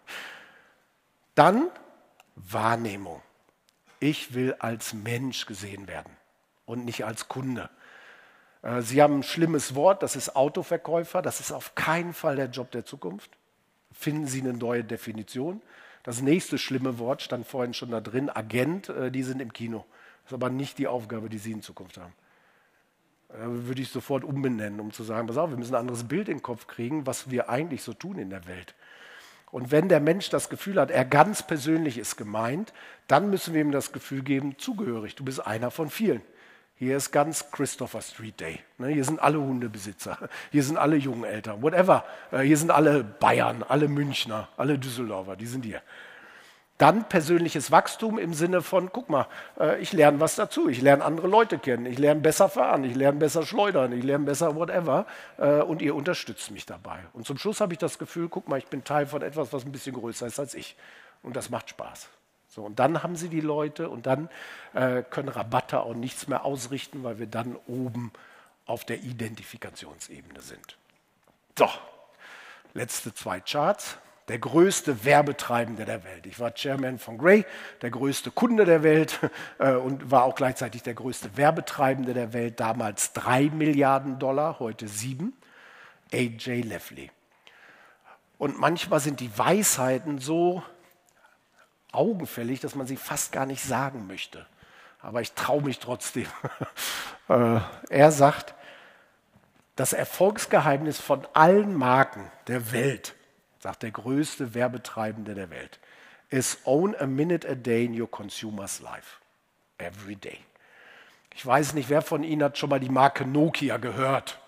[1.36, 1.70] Dann
[2.36, 3.22] Wahrnehmung.
[4.02, 6.12] Ich will als Mensch gesehen werden
[6.66, 7.70] und nicht als Kunde.
[8.64, 11.22] Äh, Sie haben ein schlimmes Wort, das ist Autoverkäufer.
[11.22, 13.32] Das ist auf keinen Fall der Job der Zukunft.
[13.94, 15.62] Finden Sie eine neue Definition.
[16.04, 19.86] Das nächste schlimme Wort stand vorhin schon da drin, Agent, äh, die sind im Kino.
[20.24, 22.14] Das ist aber nicht die Aufgabe, die Sie in Zukunft haben.
[23.30, 26.28] Äh, würde ich sofort umbenennen, um zu sagen, pass auf, wir müssen ein anderes Bild
[26.28, 28.76] in den Kopf kriegen, was wir eigentlich so tun in der Welt.
[29.52, 32.74] Und wenn der Mensch das Gefühl hat, er ganz persönlich ist gemeint,
[33.08, 36.22] dann müssen wir ihm das Gefühl geben, zugehörig, du bist einer von vielen.
[36.76, 38.60] Hier ist ganz Christopher Street Day.
[38.78, 40.18] Ne, hier sind alle Hundebesitzer,
[40.52, 42.04] hier sind alle jungen Eltern, whatever.
[42.32, 45.82] Äh, hier sind alle Bayern, alle Münchner, alle Düsseldorfer, die sind hier.
[46.80, 49.28] Dann persönliches Wachstum im Sinne von, guck mal,
[49.60, 52.96] äh, ich lerne was dazu, ich lerne andere Leute kennen, ich lerne besser fahren, ich
[52.96, 55.06] lerne besser schleudern, ich lerne besser whatever
[55.38, 56.98] äh, und ihr unterstützt mich dabei.
[57.14, 59.64] Und zum Schluss habe ich das Gefühl, guck mal, ich bin Teil von etwas, was
[59.64, 60.76] ein bisschen größer ist als ich.
[61.22, 62.10] Und das macht Spaß.
[62.54, 64.30] So, und dann haben sie die Leute und dann
[64.76, 68.12] äh, können Rabatte auch nichts mehr ausrichten, weil wir dann oben
[68.68, 70.78] auf der Identifikationsebene sind.
[71.58, 71.68] So,
[72.76, 73.98] letzte zwei Charts.
[74.30, 76.28] Der größte Werbetreibende der Welt.
[76.28, 77.44] Ich war Chairman von Gray,
[77.82, 79.20] der größte Kunde der Welt
[79.58, 82.60] äh, und war auch gleichzeitig der größte Werbetreibende der Welt.
[82.60, 85.34] Damals drei Milliarden Dollar, heute sieben.
[86.14, 87.10] AJ Leffley.
[88.38, 90.64] Und manchmal sind die Weisheiten so
[91.94, 94.46] augenfällig, dass man sie fast gar nicht sagen möchte.
[95.02, 96.28] Aber ich traue mich trotzdem.
[97.30, 98.54] Äh, er sagt,
[99.78, 103.16] das Erfolgsgeheimnis von allen Marken der Welt,
[103.60, 105.80] sagt der größte Werbetreibende der Welt,
[106.30, 109.22] ist own a minute a day in your consumer's life.
[109.78, 110.38] Every day.
[111.34, 114.40] Ich weiß nicht, wer von Ihnen hat schon mal die Marke Nokia gehört?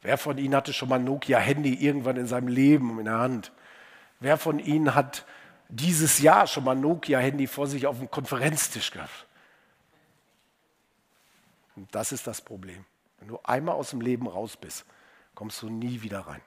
[0.00, 3.52] Wer von Ihnen hatte schon mal ein Nokia-Handy irgendwann in seinem Leben in der Hand?
[4.20, 5.24] Wer von Ihnen hat
[5.68, 9.26] dieses Jahr schon mal Nokia-Handy vor sich auf dem Konferenztisch gehabt.
[11.76, 12.84] Und das ist das Problem.
[13.20, 14.84] Wenn du einmal aus dem Leben raus bist,
[15.34, 16.40] kommst du nie wieder rein.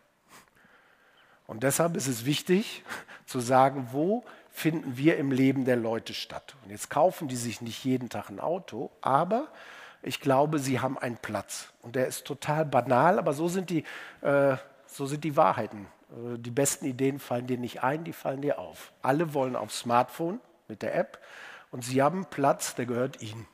[1.48, 2.84] Und deshalb ist es wichtig
[3.26, 6.56] zu sagen, wo finden wir im Leben der Leute statt.
[6.64, 9.48] Und jetzt kaufen die sich nicht jeden Tag ein Auto, aber
[10.02, 11.72] ich glaube, sie haben einen Platz.
[11.82, 13.84] Und der ist total banal, aber so sind die,
[14.22, 14.58] äh,
[14.88, 15.88] so sind die Wahrheiten.
[16.12, 18.92] Äh, die besten Ideen fallen dir nicht ein, die fallen dir auf.
[19.02, 21.20] Alle wollen aufs Smartphone mit der App
[21.72, 23.48] und sie haben Platz, der gehört ihnen.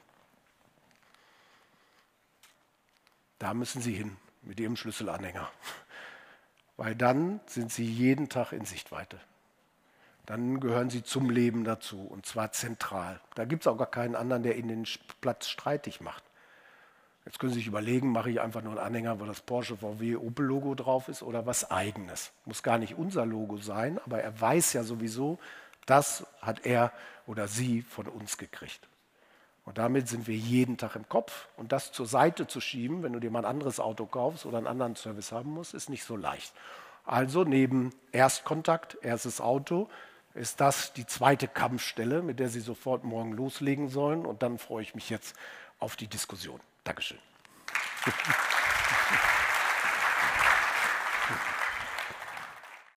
[3.39, 5.49] Da müssen sie hin mit ihrem Schlüsselanhänger,
[6.77, 9.19] weil dann sind sie jeden Tag in Sichtweite.
[10.25, 13.21] Dann gehören sie zum Leben dazu und zwar zentral.
[13.35, 14.87] Da gibt es auch gar keinen anderen, der ihnen den
[15.21, 16.23] Platz streitig macht.
[17.27, 20.15] Jetzt können Sie sich überlegen, mache ich einfach nur einen Anhänger, wo das Porsche VW
[20.15, 22.31] Opel Logo drauf ist oder was eigenes.
[22.45, 25.37] Muss gar nicht unser Logo sein, aber er weiß ja sowieso,
[25.85, 26.93] das hat er
[27.25, 28.79] oder sie von uns gekriegt.
[29.65, 31.49] Und damit sind wir jeden Tag im Kopf.
[31.57, 34.57] Und das zur Seite zu schieben, wenn du dir mal ein anderes Auto kaufst oder
[34.57, 36.53] einen anderen Service haben musst, ist nicht so leicht.
[37.03, 39.89] Also neben Erstkontakt, erstes Auto,
[40.33, 44.25] ist das die zweite Kampfstelle, mit der Sie sofort morgen loslegen sollen.
[44.25, 45.35] Und dann freue ich mich jetzt
[45.77, 46.61] auf die Diskussion.
[46.87, 47.19] Dankeschön.